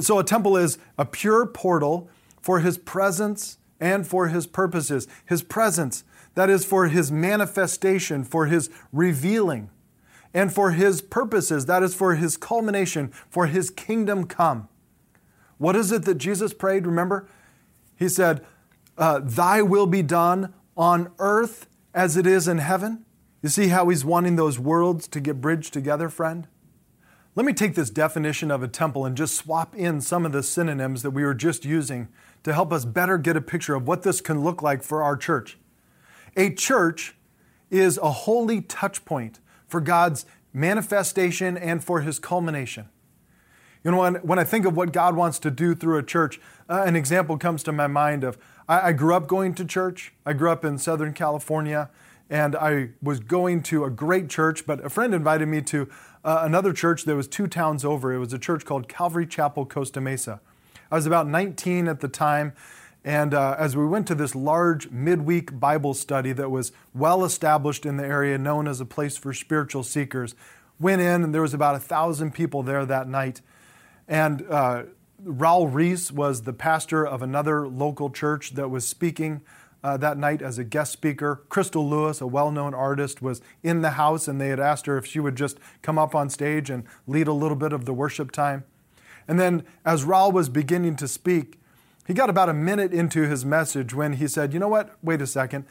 So, 0.00 0.18
a 0.18 0.24
temple 0.24 0.56
is 0.56 0.78
a 0.96 1.04
pure 1.04 1.44
portal 1.44 2.08
for 2.40 2.60
His 2.60 2.78
presence 2.78 3.58
and 3.78 4.06
for 4.06 4.28
His 4.28 4.46
purposes. 4.46 5.08
His 5.26 5.42
presence, 5.42 6.04
that 6.36 6.48
is 6.48 6.64
for 6.64 6.88
His 6.88 7.12
manifestation, 7.12 8.24
for 8.24 8.46
His 8.46 8.70
revealing 8.92 9.68
and 10.34 10.52
for 10.52 10.72
his 10.72 11.02
purposes, 11.02 11.66
that 11.66 11.82
is 11.82 11.94
for 11.94 12.14
his 12.14 12.36
culmination, 12.36 13.12
for 13.28 13.46
his 13.46 13.70
kingdom 13.70 14.26
come. 14.26 14.68
What 15.58 15.76
is 15.76 15.92
it 15.92 16.04
that 16.04 16.16
Jesus 16.16 16.54
prayed? 16.54 16.86
Remember? 16.86 17.28
He 17.96 18.08
said, 18.08 18.44
uh, 18.98 19.20
Thy 19.20 19.62
will 19.62 19.86
be 19.86 20.02
done 20.02 20.54
on 20.76 21.12
earth 21.18 21.66
as 21.94 22.16
it 22.16 22.26
is 22.26 22.48
in 22.48 22.58
heaven. 22.58 23.04
You 23.42 23.48
see 23.48 23.68
how 23.68 23.88
he's 23.88 24.04
wanting 24.04 24.36
those 24.36 24.58
worlds 24.58 25.06
to 25.08 25.20
get 25.20 25.40
bridged 25.40 25.72
together, 25.72 26.08
friend? 26.08 26.46
Let 27.34 27.46
me 27.46 27.52
take 27.52 27.74
this 27.74 27.90
definition 27.90 28.50
of 28.50 28.62
a 28.62 28.68
temple 28.68 29.06
and 29.06 29.16
just 29.16 29.34
swap 29.34 29.74
in 29.74 30.00
some 30.00 30.26
of 30.26 30.32
the 30.32 30.42
synonyms 30.42 31.02
that 31.02 31.12
we 31.12 31.24
were 31.24 31.34
just 31.34 31.64
using 31.64 32.08
to 32.42 32.52
help 32.52 32.72
us 32.72 32.84
better 32.84 33.16
get 33.16 33.36
a 33.36 33.40
picture 33.40 33.74
of 33.74 33.86
what 33.86 34.02
this 34.02 34.20
can 34.20 34.42
look 34.42 34.62
like 34.62 34.82
for 34.82 35.02
our 35.02 35.16
church. 35.16 35.58
A 36.36 36.52
church 36.52 37.14
is 37.70 37.98
a 37.98 38.10
holy 38.10 38.60
touch 38.60 39.04
point 39.04 39.40
for 39.72 39.80
God's 39.80 40.24
manifestation 40.52 41.56
and 41.56 41.82
for 41.82 42.02
his 42.02 42.20
culmination. 42.20 42.88
You 43.82 43.90
know, 43.90 43.98
when, 43.98 44.14
when 44.16 44.38
I 44.38 44.44
think 44.44 44.64
of 44.64 44.76
what 44.76 44.92
God 44.92 45.16
wants 45.16 45.40
to 45.40 45.50
do 45.50 45.74
through 45.74 45.98
a 45.98 46.02
church, 46.04 46.40
uh, 46.68 46.84
an 46.86 46.94
example 46.94 47.36
comes 47.36 47.64
to 47.64 47.72
my 47.72 47.88
mind 47.88 48.22
of 48.22 48.38
I, 48.68 48.88
I 48.88 48.92
grew 48.92 49.14
up 49.14 49.26
going 49.26 49.54
to 49.54 49.64
church. 49.64 50.12
I 50.24 50.34
grew 50.34 50.50
up 50.50 50.64
in 50.64 50.78
Southern 50.78 51.14
California, 51.14 51.90
and 52.30 52.54
I 52.54 52.90
was 53.02 53.18
going 53.18 53.62
to 53.64 53.84
a 53.84 53.90
great 53.90 54.28
church, 54.28 54.66
but 54.66 54.84
a 54.84 54.88
friend 54.88 55.14
invited 55.14 55.48
me 55.48 55.62
to 55.62 55.88
uh, 56.24 56.42
another 56.44 56.72
church 56.72 57.04
that 57.04 57.16
was 57.16 57.26
two 57.26 57.48
towns 57.48 57.84
over. 57.84 58.12
It 58.12 58.18
was 58.18 58.32
a 58.32 58.38
church 58.38 58.64
called 58.64 58.88
Calvary 58.88 59.26
Chapel, 59.26 59.66
Costa 59.66 60.00
Mesa. 60.00 60.40
I 60.90 60.94
was 60.94 61.06
about 61.06 61.26
19 61.26 61.88
at 61.88 62.00
the 62.00 62.08
time, 62.08 62.52
and 63.04 63.34
uh, 63.34 63.56
as 63.58 63.76
we 63.76 63.84
went 63.84 64.06
to 64.08 64.14
this 64.14 64.34
large 64.34 64.90
midweek 64.90 65.58
Bible 65.58 65.94
study 65.94 66.32
that 66.32 66.50
was 66.50 66.70
well 66.94 67.24
established 67.24 67.84
in 67.84 67.96
the 67.96 68.04
area, 68.04 68.38
known 68.38 68.68
as 68.68 68.80
a 68.80 68.84
place 68.84 69.16
for 69.16 69.32
spiritual 69.32 69.82
seekers, 69.82 70.34
went 70.78 71.02
in 71.02 71.24
and 71.24 71.34
there 71.34 71.42
was 71.42 71.54
about 71.54 71.74
a 71.74 71.80
thousand 71.80 72.32
people 72.32 72.62
there 72.62 72.86
that 72.86 73.08
night. 73.08 73.40
And 74.06 74.44
uh, 74.48 74.84
Raul 75.24 75.72
Ries 75.72 76.12
was 76.12 76.42
the 76.42 76.52
pastor 76.52 77.04
of 77.04 77.22
another 77.22 77.66
local 77.66 78.10
church 78.10 78.52
that 78.54 78.68
was 78.68 78.86
speaking 78.86 79.42
uh, 79.82 79.96
that 79.96 80.16
night 80.16 80.40
as 80.40 80.58
a 80.58 80.64
guest 80.64 80.92
speaker. 80.92 81.42
Crystal 81.48 81.88
Lewis, 81.88 82.20
a 82.20 82.26
well 82.26 82.52
known 82.52 82.72
artist, 82.72 83.20
was 83.20 83.40
in 83.64 83.82
the 83.82 83.90
house 83.90 84.28
and 84.28 84.40
they 84.40 84.48
had 84.48 84.60
asked 84.60 84.86
her 84.86 84.96
if 84.96 85.06
she 85.06 85.18
would 85.18 85.36
just 85.36 85.58
come 85.82 85.98
up 85.98 86.14
on 86.14 86.30
stage 86.30 86.70
and 86.70 86.84
lead 87.08 87.26
a 87.26 87.32
little 87.32 87.56
bit 87.56 87.72
of 87.72 87.84
the 87.84 87.94
worship 87.94 88.30
time. 88.30 88.62
And 89.26 89.40
then 89.40 89.64
as 89.84 90.04
Raul 90.04 90.32
was 90.32 90.48
beginning 90.48 90.96
to 90.96 91.08
speak, 91.08 91.60
he 92.06 92.14
got 92.14 92.30
about 92.30 92.48
a 92.48 92.54
minute 92.54 92.92
into 92.92 93.22
his 93.28 93.44
message 93.44 93.94
when 93.94 94.14
he 94.14 94.26
said, 94.26 94.52
You 94.52 94.58
know 94.58 94.68
what? 94.68 94.96
Wait 95.02 95.22
a 95.22 95.26
second. 95.26 95.64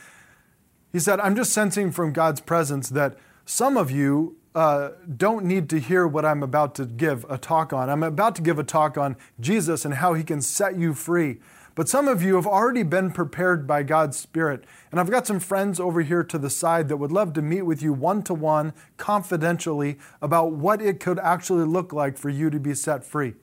He 0.91 0.99
said, 0.99 1.19
I'm 1.19 1.35
just 1.35 1.53
sensing 1.53 1.91
from 1.91 2.13
God's 2.13 2.41
presence 2.41 2.89
that 2.89 3.17
some 3.45 3.77
of 3.77 3.91
you 3.91 4.37
uh, 4.53 4.89
don't 5.17 5.45
need 5.45 5.69
to 5.69 5.79
hear 5.79 6.05
what 6.05 6.25
I'm 6.25 6.43
about 6.43 6.75
to 6.75 6.85
give 6.85 7.25
a 7.29 7.37
talk 7.37 7.71
on. 7.71 7.89
I'm 7.89 8.03
about 8.03 8.35
to 8.35 8.41
give 8.41 8.59
a 8.59 8.63
talk 8.63 8.97
on 8.97 9.15
Jesus 9.39 9.85
and 9.85 9.95
how 9.95 10.13
he 10.13 10.23
can 10.23 10.41
set 10.41 10.77
you 10.77 10.93
free. 10.93 11.39
But 11.73 11.87
some 11.87 12.09
of 12.09 12.21
you 12.21 12.35
have 12.35 12.45
already 12.45 12.83
been 12.83 13.11
prepared 13.11 13.65
by 13.65 13.83
God's 13.83 14.19
Spirit. 14.19 14.65
And 14.91 14.99
I've 14.99 15.09
got 15.09 15.25
some 15.25 15.39
friends 15.39 15.79
over 15.79 16.01
here 16.01 16.23
to 16.23 16.37
the 16.37 16.49
side 16.49 16.89
that 16.89 16.97
would 16.97 17.13
love 17.13 17.31
to 17.33 17.41
meet 17.41 17.61
with 17.61 17.81
you 17.81 17.93
one 17.93 18.23
to 18.23 18.33
one, 18.33 18.73
confidentially, 18.97 19.97
about 20.21 20.51
what 20.51 20.81
it 20.81 20.99
could 20.99 21.17
actually 21.19 21.65
look 21.65 21.93
like 21.93 22.17
for 22.17 22.29
you 22.29 22.49
to 22.49 22.59
be 22.59 22.73
set 22.73 23.05
free. 23.05 23.35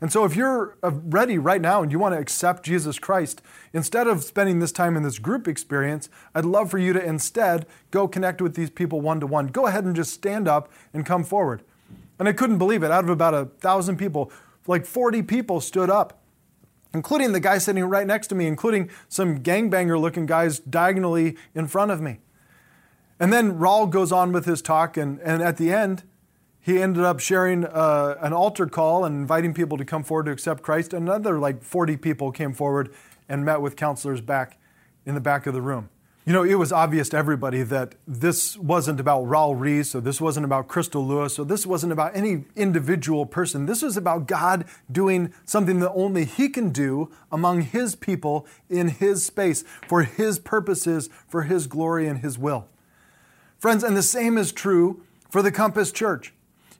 And 0.00 0.12
so, 0.12 0.24
if 0.24 0.36
you're 0.36 0.76
uh, 0.82 0.90
ready 0.90 1.38
right 1.38 1.60
now 1.60 1.82
and 1.82 1.90
you 1.90 1.98
want 1.98 2.14
to 2.14 2.20
accept 2.20 2.64
Jesus 2.64 2.98
Christ, 2.98 3.40
instead 3.72 4.06
of 4.06 4.22
spending 4.22 4.58
this 4.58 4.72
time 4.72 4.96
in 4.96 5.02
this 5.02 5.18
group 5.18 5.48
experience, 5.48 6.10
I'd 6.34 6.44
love 6.44 6.70
for 6.70 6.78
you 6.78 6.92
to 6.92 7.02
instead 7.02 7.66
go 7.90 8.06
connect 8.06 8.42
with 8.42 8.54
these 8.54 8.68
people 8.68 9.00
one 9.00 9.20
to 9.20 9.26
one. 9.26 9.46
Go 9.46 9.66
ahead 9.66 9.84
and 9.84 9.96
just 9.96 10.12
stand 10.12 10.48
up 10.48 10.70
and 10.92 11.06
come 11.06 11.24
forward. 11.24 11.62
And 12.18 12.28
I 12.28 12.32
couldn't 12.32 12.58
believe 12.58 12.82
it. 12.82 12.90
Out 12.90 13.04
of 13.04 13.10
about 13.10 13.34
a 13.34 13.46
thousand 13.46 13.96
people, 13.96 14.30
like 14.66 14.84
40 14.84 15.22
people 15.22 15.60
stood 15.60 15.88
up, 15.88 16.20
including 16.92 17.32
the 17.32 17.40
guy 17.40 17.58
sitting 17.58 17.84
right 17.84 18.06
next 18.06 18.26
to 18.28 18.34
me, 18.34 18.46
including 18.46 18.90
some 19.08 19.40
gangbanger 19.40 19.98
looking 20.00 20.26
guys 20.26 20.58
diagonally 20.58 21.36
in 21.54 21.66
front 21.66 21.90
of 21.90 22.00
me. 22.00 22.18
And 23.18 23.32
then 23.32 23.58
Raul 23.58 23.88
goes 23.88 24.12
on 24.12 24.32
with 24.32 24.44
his 24.44 24.60
talk, 24.60 24.96
and, 24.96 25.18
and 25.20 25.42
at 25.42 25.56
the 25.56 25.72
end, 25.72 26.02
he 26.66 26.82
ended 26.82 27.04
up 27.04 27.20
sharing 27.20 27.64
uh, 27.64 28.16
an 28.20 28.32
altar 28.32 28.66
call 28.66 29.04
and 29.04 29.14
inviting 29.14 29.54
people 29.54 29.78
to 29.78 29.84
come 29.84 30.02
forward 30.02 30.26
to 30.26 30.32
accept 30.32 30.64
Christ. 30.64 30.92
Another 30.92 31.38
like 31.38 31.62
40 31.62 31.96
people 31.96 32.32
came 32.32 32.52
forward 32.52 32.92
and 33.28 33.44
met 33.44 33.60
with 33.60 33.76
counselors 33.76 34.20
back 34.20 34.58
in 35.04 35.14
the 35.14 35.20
back 35.20 35.46
of 35.46 35.54
the 35.54 35.62
room. 35.62 35.90
You 36.24 36.32
know, 36.32 36.42
it 36.42 36.56
was 36.56 36.72
obvious 36.72 37.08
to 37.10 37.16
everybody 37.16 37.62
that 37.62 37.94
this 38.04 38.58
wasn't 38.58 38.98
about 38.98 39.26
Raul 39.26 39.54
Ries, 39.56 39.94
or 39.94 40.00
this 40.00 40.20
wasn't 40.20 40.44
about 40.44 40.66
Crystal 40.66 41.06
Lewis, 41.06 41.38
or 41.38 41.44
this 41.44 41.68
wasn't 41.68 41.92
about 41.92 42.16
any 42.16 42.46
individual 42.56 43.26
person. 43.26 43.66
This 43.66 43.82
was 43.82 43.96
about 43.96 44.26
God 44.26 44.64
doing 44.90 45.32
something 45.44 45.78
that 45.78 45.92
only 45.92 46.24
He 46.24 46.48
can 46.48 46.70
do 46.70 47.12
among 47.30 47.60
His 47.60 47.94
people 47.94 48.44
in 48.68 48.88
His 48.88 49.24
space 49.24 49.62
for 49.86 50.02
His 50.02 50.40
purposes, 50.40 51.08
for 51.28 51.42
His 51.42 51.68
glory 51.68 52.08
and 52.08 52.18
His 52.18 52.36
will. 52.36 52.66
Friends, 53.56 53.84
and 53.84 53.96
the 53.96 54.02
same 54.02 54.36
is 54.36 54.50
true 54.50 55.04
for 55.30 55.42
the 55.42 55.52
Compass 55.52 55.92
Church. 55.92 56.32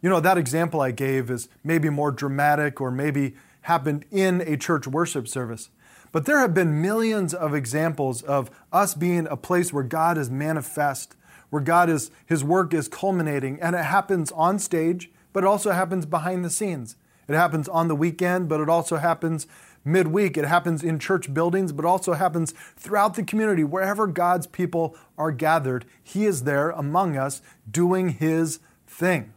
You 0.07 0.11
know, 0.11 0.21
that 0.21 0.38
example 0.38 0.81
I 0.81 0.92
gave 0.92 1.33
is 1.33 1.49
maybe 1.64 1.90
more 1.90 2.12
dramatic 2.12 2.81
or 2.81 2.92
maybe 2.92 3.35
happened 3.62 4.05
in 4.12 4.40
a 4.42 4.57
church 4.57 4.87
worship 4.87 5.27
service. 5.27 5.69
But 6.12 6.27
there 6.27 6.38
have 6.38 6.55
been 6.55 6.81
millions 6.81 7.35
of 7.35 7.57
examples 7.57 8.23
of 8.23 8.49
us 8.73 8.95
being 8.95 9.27
a 9.27 9.37
place 9.37 9.73
where 9.73 9.83
God 9.83 10.16
is 10.16 10.31
manifest, 10.31 11.16
where 11.51 11.61
God 11.61 11.90
is, 11.90 12.12
His 12.25 12.45
work 12.45 12.73
is 12.73 12.87
culminating, 12.87 13.61
and 13.61 13.75
it 13.75 13.85
happens 13.85 14.31
on 14.31 14.61
stage, 14.61 15.11
but 15.33 15.42
it 15.42 15.49
also 15.49 15.73
happens 15.73 16.07
behind 16.07 16.45
the 16.45 16.51
scenes. 16.51 16.95
It 17.27 17.35
happens 17.35 17.69
on 17.69 17.88
the 17.88 17.97
weekend, 17.97 18.49
but 18.49 18.61
it 18.61 18.69
also 18.69 18.99
happens 18.99 19.49
midweek. 19.85 20.37
It 20.37 20.45
happens 20.45 20.85
in 20.85 21.01
church 21.01 21.35
buildings, 21.35 21.73
but 21.73 21.85
also 21.85 22.12
happens 22.12 22.55
throughout 22.77 23.14
the 23.14 23.25
community. 23.25 23.64
Wherever 23.64 24.07
God's 24.07 24.47
people 24.47 24.97
are 25.19 25.33
gathered, 25.33 25.85
He 26.01 26.27
is 26.27 26.45
there 26.45 26.71
among 26.71 27.16
us 27.16 27.42
doing 27.69 28.11
His 28.11 28.61
thing. 28.87 29.33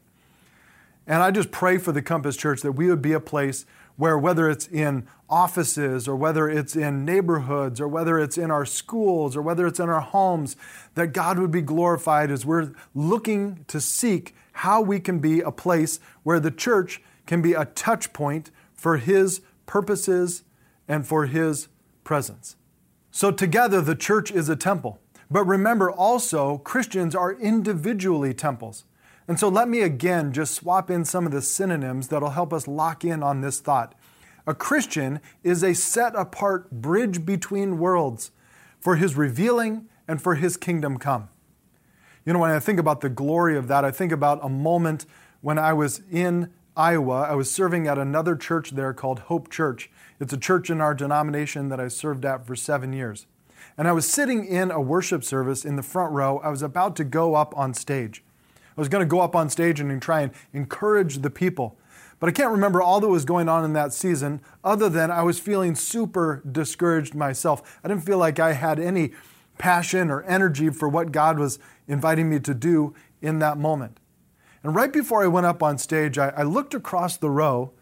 And 1.10 1.24
I 1.24 1.32
just 1.32 1.50
pray 1.50 1.80
for 1.80 1.92
the 1.92 2.04
Compass 2.04 2.38
Church 2.38 2.62
that 2.62 2.74
we 2.74 2.88
would 2.88 3.02
be 3.02 3.14
a 3.14 3.20
place 3.20 3.66
where, 3.96 4.16
whether 4.16 4.48
it's 4.48 4.68
in 4.68 5.08
offices 5.28 6.08
or 6.08 6.16
whether 6.16 6.48
it's 6.48 6.76
in 6.76 7.04
neighborhoods 7.04 7.82
or 7.82 7.88
whether 7.88 8.20
it's 8.20 8.38
in 8.38 8.52
our 8.52 8.64
schools 8.64 9.36
or 9.36 9.42
whether 9.42 9.66
it's 9.66 9.80
in 9.80 9.90
our 9.90 10.02
homes, 10.02 10.56
that 10.94 11.08
God 11.08 11.40
would 11.40 11.50
be 11.50 11.64
glorified 11.64 12.30
as 12.30 12.46
we're 12.46 12.72
looking 12.94 13.66
to 13.68 13.82
seek 13.82 14.36
how 14.54 14.82
we 14.82 15.00
can 15.00 15.18
be 15.18 15.42
a 15.42 15.52
place 15.52 16.00
where 16.22 16.40
the 16.40 16.52
church 16.52 17.02
can 17.26 17.42
be 17.42 17.54
a 17.54 17.66
touch 17.66 18.14
point 18.14 18.52
for 18.76 18.98
His 18.98 19.42
purposes 19.66 20.44
and 20.88 21.08
for 21.08 21.26
His 21.26 21.70
presence. 22.04 22.56
So, 23.10 23.32
together, 23.32 23.82
the 23.82 23.96
church 23.96 24.32
is 24.32 24.48
a 24.48 24.56
temple. 24.56 25.00
But 25.32 25.46
remember 25.46 25.90
also, 25.90 26.60
Christians 26.60 27.16
are 27.16 27.34
individually 27.34 28.36
temples. 28.36 28.86
And 29.30 29.40
so 29.40 29.48
let 29.48 29.70
me 29.70 29.82
again 29.82 30.34
just 30.34 30.56
swap 30.56 30.90
in 30.90 31.06
some 31.06 31.28
of 31.28 31.32
the 31.32 31.44
synonyms 31.44 32.08
that'll 32.08 32.32
help 32.32 32.52
us 32.52 32.68
lock 32.68 33.06
in 33.06 33.22
on 33.22 33.42
this 33.42 33.60
thought. 33.60 33.94
A 34.48 34.56
Christian 34.56 35.22
is 35.44 35.64
a 35.64 35.76
set 35.76 36.16
apart 36.16 36.72
bridge 36.72 37.28
between 37.28 37.78
worlds 37.78 38.32
for 38.80 38.96
his 38.96 39.16
revealing 39.16 39.88
and 40.08 40.20
for 40.20 40.34
his 40.34 40.58
kingdom 40.58 40.98
come. 40.98 41.30
You 42.26 42.34
know, 42.34 42.40
when 42.40 42.50
I 42.50 42.58
think 42.58 42.80
about 42.80 43.02
the 43.02 43.10
glory 43.10 43.56
of 43.56 43.68
that, 43.68 43.86
I 43.86 43.92
think 43.92 44.12
about 44.12 44.44
a 44.44 44.50
moment 44.50 45.06
when 45.42 45.60
I 45.60 45.74
was 45.74 46.02
in 46.12 46.52
Iowa. 46.76 47.28
I 47.30 47.36
was 47.36 47.52
serving 47.52 47.88
at 47.88 48.00
another 48.00 48.36
church 48.36 48.72
there 48.72 48.96
called 48.96 49.20
Hope 49.20 49.52
Church. 49.52 49.92
It's 50.20 50.34
a 50.34 50.38
church 50.38 50.72
in 50.72 50.82
our 50.82 50.96
denomination 50.96 51.70
that 51.70 51.80
I 51.80 51.88
served 51.90 52.26
at 52.26 52.48
for 52.48 52.56
seven 52.56 52.94
years. 52.94 53.28
And 53.78 53.88
I 53.88 53.92
was 53.92 54.10
sitting 54.10 54.48
in 54.48 54.72
a 54.72 54.82
worship 54.82 55.24
service 55.24 55.66
in 55.66 55.76
the 55.76 55.84
front 55.84 56.14
row. 56.14 56.40
I 56.40 56.50
was 56.50 56.64
about 56.64 56.96
to 56.96 57.04
go 57.04 57.36
up 57.36 57.56
on 57.56 57.76
stage. 57.76 58.24
I 58.80 58.82
was 58.82 58.88
going 58.88 59.06
to 59.06 59.10
go 59.10 59.20
up 59.20 59.36
on 59.36 59.50
stage 59.50 59.82
and 59.82 60.02
try 60.02 60.22
and 60.22 60.32
encourage 60.54 61.18
the 61.18 61.30
people. 61.30 61.78
But 62.18 62.30
I 62.30 62.32
can't 62.32 62.50
remember 62.50 62.82
all 62.82 63.02
that 63.02 63.10
was 63.10 63.26
going 63.26 63.50
on 63.50 63.66
in 63.66 63.74
that 63.74 63.92
season, 63.92 64.40
other 64.64 64.88
than 64.88 65.12
I 65.12 65.22
was 65.22 65.38
feeling 65.38 65.76
super 65.76 66.42
discouraged 66.50 67.14
myself. 67.14 67.78
I 67.84 67.90
didn't 67.90 68.06
feel 68.06 68.18
like 68.18 68.40
I 68.40 68.54
had 68.54 68.80
any 68.80 69.12
passion 69.58 70.10
or 70.10 70.24
energy 70.24 70.70
for 70.70 70.88
what 70.88 71.12
God 71.12 71.38
was 71.38 71.60
inviting 71.90 72.30
me 72.30 72.40
to 72.40 72.54
do 72.54 72.96
in 73.22 73.40
that 73.40 73.58
moment. 73.58 74.00
And 74.64 74.74
right 74.74 74.94
before 74.94 75.26
I 75.26 75.28
went 75.28 75.46
up 75.46 75.62
on 75.62 75.78
stage, 75.78 76.18
I, 76.18 76.30
I 76.30 76.44
looked 76.44 76.74
across 76.74 77.18
the 77.18 77.30
row, 77.30 77.74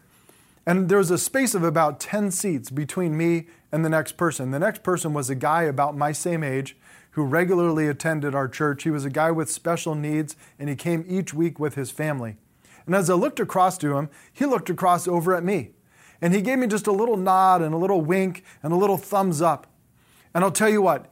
and 0.66 0.88
there 0.88 0.98
was 0.98 1.12
a 1.12 1.18
space 1.18 1.54
of 1.54 1.62
about 1.62 2.00
10 2.00 2.32
seats 2.32 2.70
between 2.70 3.16
me 3.16 3.46
and 3.70 3.84
the 3.84 3.88
next 3.88 4.16
person. 4.16 4.50
The 4.50 4.58
next 4.58 4.82
person 4.82 5.12
was 5.12 5.30
a 5.30 5.36
guy 5.36 5.62
about 5.62 5.96
my 5.96 6.10
same 6.10 6.42
age 6.42 6.76
who 7.18 7.24
regularly 7.24 7.88
attended 7.88 8.32
our 8.32 8.46
church. 8.46 8.84
He 8.84 8.90
was 8.90 9.04
a 9.04 9.10
guy 9.10 9.32
with 9.32 9.50
special 9.50 9.96
needs, 9.96 10.36
and 10.56 10.68
he 10.68 10.76
came 10.76 11.04
each 11.08 11.34
week 11.34 11.58
with 11.58 11.74
his 11.74 11.90
family. 11.90 12.36
And 12.86 12.94
as 12.94 13.10
I 13.10 13.14
looked 13.14 13.40
across 13.40 13.76
to 13.78 13.96
him, 13.96 14.08
he 14.32 14.46
looked 14.46 14.70
across 14.70 15.08
over 15.08 15.34
at 15.34 15.42
me. 15.42 15.72
And 16.22 16.32
he 16.32 16.40
gave 16.40 16.60
me 16.60 16.68
just 16.68 16.86
a 16.86 16.92
little 16.92 17.16
nod 17.16 17.60
and 17.60 17.74
a 17.74 17.76
little 17.76 18.00
wink 18.00 18.44
and 18.62 18.72
a 18.72 18.76
little 18.76 18.96
thumbs 18.96 19.42
up. 19.42 19.66
And 20.32 20.44
I'll 20.44 20.52
tell 20.52 20.68
you 20.68 20.80
what, 20.80 21.06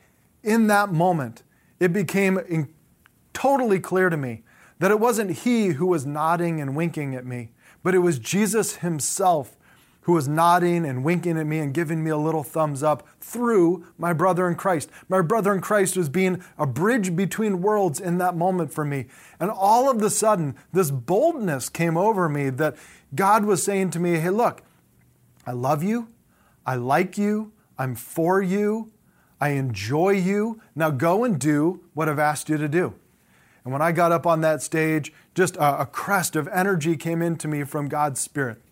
in 0.45 0.69
that 0.69 0.93
moment, 0.93 1.43
it 1.81 1.93
became 1.93 2.69
totally 3.33 3.81
clear 3.81 4.09
to 4.09 4.17
me 4.17 4.45
that 4.79 4.93
it 4.93 5.01
wasn't 5.01 5.33
he 5.39 5.71
who 5.71 5.87
was 5.87 6.07
nodding 6.07 6.61
and 6.61 6.77
winking 6.77 7.17
at 7.17 7.27
me, 7.27 7.51
but 7.83 7.97
it 7.97 7.99
was 7.99 8.21
Jesus 8.21 8.77
himself 8.77 9.57
who 10.07 10.13
was 10.13 10.29
nodding 10.29 10.87
and 10.87 11.03
winking 11.03 11.37
at 11.37 11.47
me 11.47 11.59
and 11.59 11.75
giving 11.75 12.03
me 12.05 12.13
a 12.13 12.17
little 12.17 12.45
thumbs 12.45 12.81
up 12.81 13.05
through 13.21 13.85
my 13.99 14.13
brother 14.13 14.47
in 14.47 14.55
Christ. 14.55 14.89
My 15.09 15.21
brother 15.21 15.53
in 15.53 15.61
Christ 15.61 15.97
was 15.97 16.09
being 16.09 16.45
a 16.57 16.65
bridge 16.65 17.17
between 17.17 17.61
worlds 17.61 17.99
in 17.99 18.19
that 18.19 18.37
moment 18.37 18.73
for 18.73 18.85
me. 18.85 19.07
And 19.41 19.51
all 19.51 19.91
of 19.91 19.99
the 19.99 20.09
sudden, 20.09 20.55
this 20.73 20.93
boldness 20.93 21.69
came 21.69 21.97
over 21.97 22.29
me 22.29 22.51
that 22.51 22.77
God 23.17 23.45
was 23.45 23.65
saying 23.65 23.91
to 23.91 23.99
me, 23.99 24.19
Hey, 24.19 24.31
look, 24.31 24.63
I 25.45 25.51
love 25.51 25.83
you. 25.83 26.07
I 26.65 26.77
like 26.77 27.19
you. 27.19 27.51
I'm 27.77 27.97
for 27.97 28.41
you. 28.41 28.93
I 29.41 29.51
enjoy 29.51 30.11
you. 30.11 30.61
Now 30.77 30.91
go 30.91 31.25
and 31.25 31.37
do 31.37 31.81
what 31.95 32.09
I've 32.09 32.21
asked 32.21 32.49
you 32.49 32.59
to 32.59 32.69
do. 32.69 32.95
And 33.65 33.73
when 33.73 33.83
I 33.83 33.91
got 33.91 34.13
up 34.13 34.25
on 34.25 34.41
that 34.43 34.63
stage, 34.63 35.13
just 35.35 35.57
a, 35.57 35.81
a 35.81 35.87
crest 35.87 36.37
of 36.37 36.47
energy 36.47 36.97
came 36.97 37.23
into 37.23 37.49
me 37.49 37.65
from 37.65 37.89
God's 37.89 38.21
Spirit. 38.21 38.63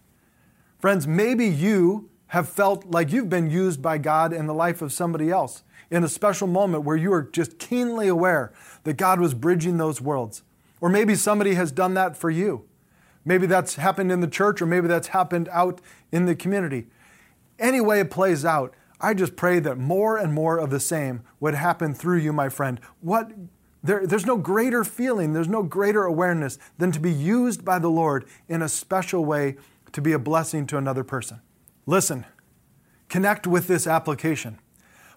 Friends, 0.85 1.07
maybe 1.07 1.47
you 1.47 2.11
have 2.27 2.47
felt 2.47 2.90
like 2.90 3.11
you've 3.11 3.31
been 3.31 3.49
used 3.49 3.81
by 3.81 3.97
God 3.97 4.35
in 4.35 4.47
the 4.47 4.53
life 4.53 4.83
of 4.83 4.92
somebody 4.92 5.31
else 5.31 5.62
in 5.90 6.05
a 6.05 6.09
special 6.09 6.47
moment 6.47 6.85
where 6.85 6.94
you 6.94 7.11
are 7.14 7.23
just 7.23 7.59
keenly 7.59 8.07
aware 8.07 8.53
that 8.83 8.99
God 8.99 9.18
was 9.18 9.33
bridging 9.33 9.79
those 9.79 10.03
worlds. 10.03 10.42
Or 10.83 10.90
maybe 10.90 11.14
somebody 11.14 11.55
has 11.55 11.73
done 11.73 11.94
that 11.94 12.18
for 12.18 12.29
you. 12.29 12.66
Maybe 13.25 13.47
that's 13.47 13.77
happened 13.77 14.12
in 14.12 14.20
the 14.20 14.29
church, 14.29 14.61
or 14.61 14.66
maybe 14.66 14.87
that's 14.87 15.09
happened 15.09 15.49
out 15.51 15.81
in 16.12 16.27
the 16.27 16.37
community. 16.37 16.88
Any 17.59 17.81
way 17.81 18.01
it 18.01 18.11
plays 18.11 18.44
out, 18.44 18.75
I 19.01 19.14
just 19.14 19.37
pray 19.37 19.61
that 19.61 19.79
more 19.79 20.18
and 20.18 20.35
more 20.35 20.59
of 20.59 20.68
the 20.68 20.81
same 20.81 21.23
would 21.40 21.55
happen 21.55 21.94
through 21.94 22.18
you, 22.18 22.35
my 22.35 22.51
friend. 22.51 22.79
What 23.01 23.33
there, 23.83 24.07
there's 24.07 24.27
no 24.27 24.37
greater 24.37 24.85
feeling, 24.85 25.33
there's 25.33 25.49
no 25.49 25.62
greater 25.62 26.05
awareness 26.05 26.59
than 26.77 26.92
to 26.92 27.01
be 27.01 27.12
used 27.12 27.64
by 27.64 27.79
the 27.79 27.88
Lord 27.88 28.27
in 28.51 28.61
a 28.61 28.68
special 28.68 29.25
way 29.25 29.57
to 29.95 30.03
be 30.03 30.13
a 30.13 30.19
blessing 30.19 30.67
to 30.67 30.77
another 30.77 31.05
person. 31.05 31.41
Listen, 31.87 32.27
connect 33.09 33.47
with 33.47 33.69
this 33.69 33.87
application. 33.87 34.59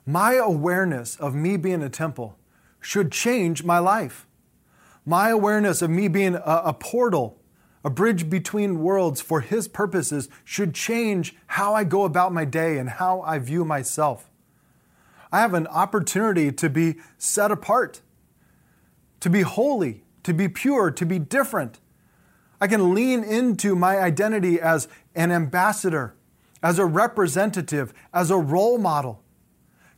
My 0.06 0.36
awareness 0.36 1.16
of 1.18 1.34
me 1.34 1.58
being 1.58 1.82
a 1.82 1.90
temple 1.90 2.38
should 2.80 3.12
change 3.12 3.63
my 3.63 3.80
life. 3.80 4.28
My 5.04 5.30
awareness 5.30 5.82
of 5.82 5.90
me 5.90 6.08
being 6.08 6.36
a, 6.36 6.62
a 6.66 6.74
portal, 6.74 7.42
a 7.84 7.90
bridge 7.90 8.30
between 8.30 8.80
worlds 8.80 9.20
for 9.20 9.42
His 9.42 9.68
purposes, 9.68 10.30
should 10.46 10.76
change 10.76 11.36
how 11.48 11.74
I 11.74 11.84
go 11.84 12.04
about 12.04 12.32
my 12.32 12.46
day 12.46 12.78
and 12.78 12.88
how 12.88 13.22
I 13.22 13.40
view 13.40 13.66
myself. 13.66 14.30
I 15.32 15.40
have 15.40 15.56
an 15.56 15.66
opportunity 15.68 16.52
to 16.52 16.70
be 16.70 16.98
set 17.18 17.52
apart, 17.52 18.02
to 19.22 19.30
be 19.30 19.42
holy, 19.42 20.04
to 20.22 20.34
be 20.34 20.48
pure, 20.48 20.92
to 20.92 21.06
be 21.06 21.18
different 21.18 21.80
I 22.60 22.67
can 22.67 22.93
lean 22.93 23.24
into 23.24 23.76
my 23.76 24.00
identity 24.00 24.60
as 24.60 24.88
an 25.15 25.32
ambassador, 25.32 26.15
as 26.63 26.80
a 26.80 26.86
representative, 26.86 27.93
as 28.13 28.32
a 28.32 28.38
role 28.38 28.78
model. 28.78 29.24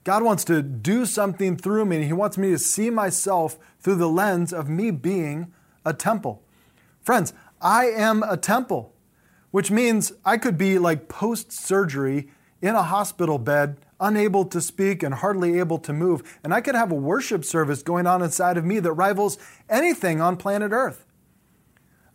God 0.04 0.24
wants 0.24 0.43
to 0.45 0.62
do 0.62 1.06
something 1.06 1.56
through 1.58 1.86
me, 1.86 1.98
and 1.98 2.06
He 2.06 2.13
wants 2.13 2.38
me 2.38 2.50
to 2.52 2.60
see 2.60 2.89
myself 2.89 3.58
through 3.80 3.95
the 3.95 4.10
lens 4.10 4.52
of 4.52 4.69
me 4.69 4.91
being 4.91 5.54
a 5.86 5.93
temple. 5.93 6.43
Friends, 7.02 7.34
I 7.62 7.86
am 7.86 8.24
a 8.24 8.38
temple. 8.38 8.93
which 9.52 9.72
means 9.72 10.13
I 10.24 10.38
could 10.38 10.58
be 10.58 10.78
like 10.78 11.08
post 11.08 11.52
surgery 11.52 12.30
in 12.62 12.76
a 12.76 12.84
hospital 12.84 13.38
bed, 13.39 13.78
unable 14.00 14.45
to 14.45 14.62
speak 14.62 15.02
and 15.02 15.15
hardly 15.15 15.60
able 15.60 15.80
to 15.80 15.93
move, 15.93 16.39
and 16.43 16.54
I 16.54 16.62
could 16.62 16.76
have 16.76 16.91
a 16.91 16.95
worship 16.95 17.43
service 17.43 17.82
going 17.82 18.06
on 18.06 18.22
inside 18.22 18.58
of 18.58 18.65
me 18.65 18.80
that 18.80 18.93
rivals 18.93 19.38
anything 19.69 20.22
on 20.22 20.38
planet 20.38 20.72
Earth. 20.72 21.06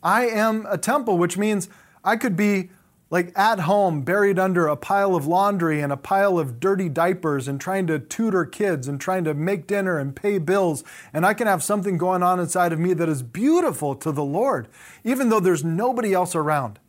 I 0.05 0.27
am 0.27 0.67
a 0.69 0.77
temple, 0.77 1.17
which 1.17 1.39
means 1.39 1.69
I 2.05 2.17
could 2.17 2.37
be 2.37 2.71
like 3.11 3.33
at 3.39 3.61
home, 3.61 4.03
buried 4.03 4.39
under 4.39 4.67
a 4.67 4.77
pile 4.77 5.15
of 5.15 5.27
laundry 5.27 5.81
and 5.81 5.93
a 5.93 5.97
pile 5.97 6.39
of 6.39 6.59
dirty 6.59 6.89
diapers 6.89 7.49
and 7.49 7.61
trying 7.61 7.87
to 7.87 7.99
tutor 7.99 8.45
kids 8.45 8.89
and 8.89 9.01
trying 9.01 9.25
to 9.25 9.35
make 9.35 9.67
dinner 9.67 9.99
and 9.99 10.17
pay 10.17 10.39
bills. 10.39 10.85
And 11.13 11.25
I 11.25 11.33
can 11.33 11.47
have 11.47 11.63
something 11.63 11.97
going 11.97 12.23
on 12.23 12.41
inside 12.41 12.73
of 12.73 12.79
me 12.79 12.93
that 12.95 13.09
is 13.09 13.23
beautiful 13.23 13.95
to 13.97 14.11
the 14.11 14.25
Lord, 14.25 14.69
even 15.05 15.29
though 15.29 15.41
there's 15.41 15.65
nobody 15.65 16.13
else 16.13 16.35
around. 16.35 16.81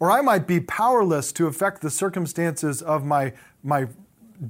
Or 0.00 0.10
I 0.10 0.22
might 0.22 0.46
be 0.46 0.60
powerless 0.60 1.32
to 1.32 1.46
affect 1.46 1.82
the 1.82 1.90
circumstances 1.90 2.80
of 2.80 3.04
my, 3.04 3.32
my 3.62 3.88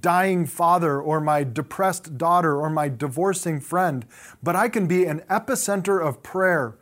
dying 0.01 0.47
father 0.47 1.01
or 1.01 1.21
my 1.21 1.43
depressed 1.43 2.19
daughter 2.19 2.57
or 2.57 2.71
my 2.71 2.89
divorcing 2.89 3.59
friend, 3.59 4.07
but 4.43 4.55
I 4.55 4.69
can 4.69 4.87
be 4.87 5.07
an 5.07 5.21
epicenter 5.31 6.07
of 6.07 6.23
prayer 6.23 6.77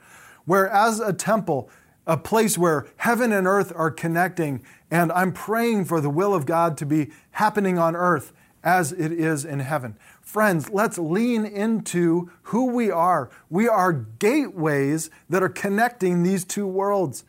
where, 0.47 0.69
as 0.69 0.99
a 1.01 1.13
temple, 1.13 1.69
a 2.07 2.17
place 2.17 2.57
where 2.57 2.87
heaven 2.97 3.33
and 3.33 3.47
earth 3.47 3.73
are 3.77 3.91
connecting, 3.91 4.63
and 4.91 5.13
I'm 5.13 5.33
praying 5.33 5.85
for 5.85 6.01
the 6.01 6.11
will 6.11 6.35
of 6.35 6.47
God 6.47 6.79
to 6.79 6.87
be 6.87 7.11
happening 7.33 7.79
on 7.79 7.95
earth 7.95 8.33
as 8.63 8.93
it 8.93 9.13
is 9.13 9.45
in 9.45 9.61
heaven. 9.61 9.97
Friends, 10.21 10.71
let's 10.71 10.99
lean 10.99 11.45
into 11.45 12.31
who 12.43 12.67
we 12.67 12.91
are. 12.91 13.31
We 13.49 13.69
are 13.69 13.93
gateways 13.93 15.11
that 15.29 15.43
are 15.43 15.49
connecting 15.49 16.23
these 16.23 16.45
two 16.45 16.67
worlds. 16.67 17.25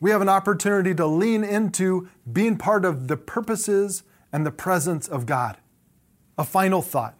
We 0.00 0.10
have 0.10 0.20
an 0.20 0.28
opportunity 0.28 0.94
to 0.94 1.06
lean 1.06 1.44
into 1.44 2.08
being 2.30 2.58
part 2.58 2.84
of 2.84 3.08
the 3.08 3.16
purposes 3.16 4.02
and 4.32 4.44
the 4.44 4.50
presence 4.50 5.08
of 5.08 5.24
God. 5.24 5.56
A 6.36 6.44
final 6.44 6.82
thought. 6.82 7.14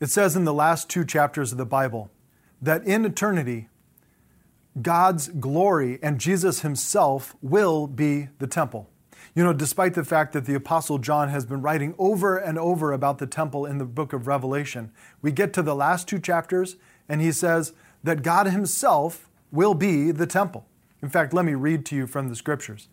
It 0.00 0.10
says 0.10 0.34
in 0.34 0.44
the 0.44 0.52
last 0.52 0.90
two 0.90 1.04
chapters 1.04 1.52
of 1.52 1.58
the 1.58 1.64
Bible 1.64 2.10
that 2.60 2.84
in 2.84 3.04
eternity, 3.04 3.68
God's 4.80 5.28
glory 5.28 5.98
and 6.02 6.18
Jesus 6.18 6.60
himself 6.60 7.36
will 7.42 7.86
be 7.86 8.28
the 8.38 8.46
temple. 8.46 8.88
You 9.34 9.44
know, 9.44 9.52
despite 9.52 9.94
the 9.94 10.04
fact 10.04 10.32
that 10.32 10.44
the 10.44 10.54
Apostle 10.54 10.98
John 10.98 11.28
has 11.28 11.46
been 11.46 11.62
writing 11.62 11.94
over 11.98 12.36
and 12.36 12.58
over 12.58 12.92
about 12.92 13.18
the 13.18 13.26
temple 13.26 13.64
in 13.64 13.78
the 13.78 13.84
book 13.84 14.12
of 14.12 14.26
Revelation, 14.26 14.90
we 15.20 15.32
get 15.32 15.52
to 15.54 15.62
the 15.62 15.74
last 15.74 16.08
two 16.08 16.18
chapters 16.18 16.76
and 17.08 17.20
he 17.20 17.32
says 17.32 17.72
that 18.02 18.22
God 18.22 18.46
himself 18.46 19.28
will 19.50 19.74
be 19.74 20.10
the 20.10 20.26
temple. 20.26 20.66
In 21.02 21.08
fact, 21.08 21.32
let 21.32 21.44
me 21.44 21.54
read 21.54 21.84
to 21.86 21.96
you 21.96 22.06
from 22.06 22.28
the 22.28 22.36
scriptures. 22.36 22.88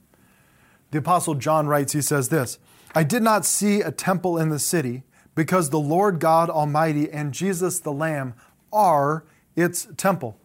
The 0.92 1.00
Apostle 1.00 1.36
John 1.36 1.68
writes, 1.68 1.94
he 1.94 2.02
says 2.02 2.30
this 2.30 2.58
I 2.96 3.04
did 3.04 3.22
not 3.22 3.46
see 3.46 3.82
a 3.82 3.92
temple 3.92 4.38
in 4.38 4.50
the 4.50 4.60
city 4.60 5.04
because 5.36 5.70
the 5.70 5.80
Lord 5.80 6.20
God 6.20 6.50
Almighty 6.50 7.10
and 7.10 7.34
Jesus 7.34 7.80
the 7.80 7.94
Lamb 7.94 8.34
are 8.72 9.26
its 9.56 9.88
temple. 9.98 10.38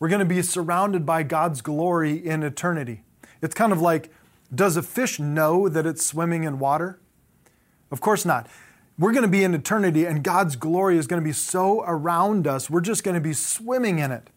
We're 0.00 0.08
going 0.08 0.20
to 0.20 0.24
be 0.24 0.42
surrounded 0.42 1.06
by 1.06 1.22
God's 1.22 1.60
glory 1.60 2.14
in 2.14 2.42
eternity. 2.42 3.04
It's 3.42 3.54
kind 3.54 3.70
of 3.70 3.80
like 3.80 4.10
does 4.52 4.76
a 4.76 4.82
fish 4.82 5.20
know 5.20 5.68
that 5.68 5.86
it's 5.86 6.04
swimming 6.04 6.44
in 6.44 6.58
water? 6.58 6.98
Of 7.92 8.00
course 8.00 8.24
not. 8.24 8.48
We're 8.98 9.12
going 9.12 9.22
to 9.22 9.28
be 9.28 9.44
in 9.44 9.54
eternity, 9.54 10.04
and 10.04 10.24
God's 10.24 10.56
glory 10.56 10.98
is 10.98 11.06
going 11.06 11.22
to 11.22 11.24
be 11.24 11.32
so 11.32 11.82
around 11.86 12.46
us, 12.46 12.68
we're 12.68 12.80
just 12.80 13.04
going 13.04 13.14
to 13.14 13.20
be 13.20 13.32
swimming 13.32 13.98
in 13.98 14.10
it. 14.10 14.28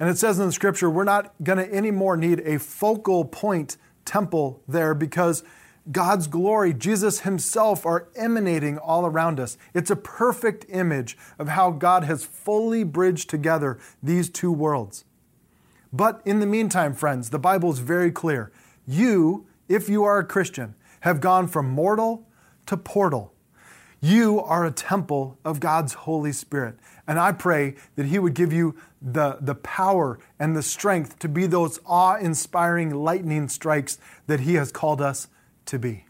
And 0.00 0.08
it 0.08 0.18
says 0.18 0.38
in 0.38 0.46
the 0.46 0.52
scripture, 0.52 0.88
we're 0.88 1.04
not 1.04 1.34
going 1.42 1.58
to 1.58 1.72
anymore 1.72 2.16
need 2.16 2.40
a 2.40 2.58
focal 2.58 3.24
point 3.24 3.76
temple 4.04 4.62
there 4.66 4.94
because 4.94 5.42
God's 5.90 6.26
glory, 6.26 6.72
Jesus 6.72 7.20
Himself, 7.20 7.84
are 7.84 8.08
emanating 8.16 8.78
all 8.78 9.06
around 9.06 9.40
us. 9.40 9.58
It's 9.74 9.90
a 9.90 9.96
perfect 9.96 10.66
image 10.68 11.16
of 11.38 11.48
how 11.48 11.70
God 11.70 12.04
has 12.04 12.24
fully 12.24 12.84
bridged 12.84 13.28
together 13.28 13.78
these 14.02 14.30
two 14.30 14.52
worlds. 14.52 15.04
But 15.92 16.20
in 16.24 16.40
the 16.40 16.46
meantime, 16.46 16.94
friends, 16.94 17.30
the 17.30 17.38
Bible 17.38 17.70
is 17.72 17.78
very 17.78 18.10
clear. 18.10 18.52
You, 18.86 19.46
if 19.68 19.88
you 19.88 20.04
are 20.04 20.18
a 20.18 20.24
Christian, 20.24 20.74
have 21.00 21.20
gone 21.20 21.46
from 21.46 21.68
mortal 21.68 22.26
to 22.66 22.76
portal. 22.76 23.32
You 24.00 24.40
are 24.40 24.64
a 24.64 24.70
temple 24.70 25.38
of 25.44 25.60
God's 25.60 25.94
Holy 25.94 26.32
Spirit. 26.32 26.76
And 27.06 27.18
I 27.18 27.32
pray 27.32 27.74
that 27.96 28.06
He 28.06 28.18
would 28.18 28.34
give 28.34 28.52
you 28.52 28.76
the, 29.02 29.38
the 29.40 29.54
power 29.54 30.20
and 30.38 30.56
the 30.56 30.62
strength 30.62 31.18
to 31.20 31.28
be 31.28 31.46
those 31.46 31.80
awe 31.86 32.16
inspiring 32.16 32.90
lightning 32.90 33.48
strikes 33.48 33.98
that 34.26 34.40
He 34.40 34.54
has 34.54 34.70
called 34.70 35.00
us 35.00 35.28
to 35.66 35.78
be. 35.78 36.04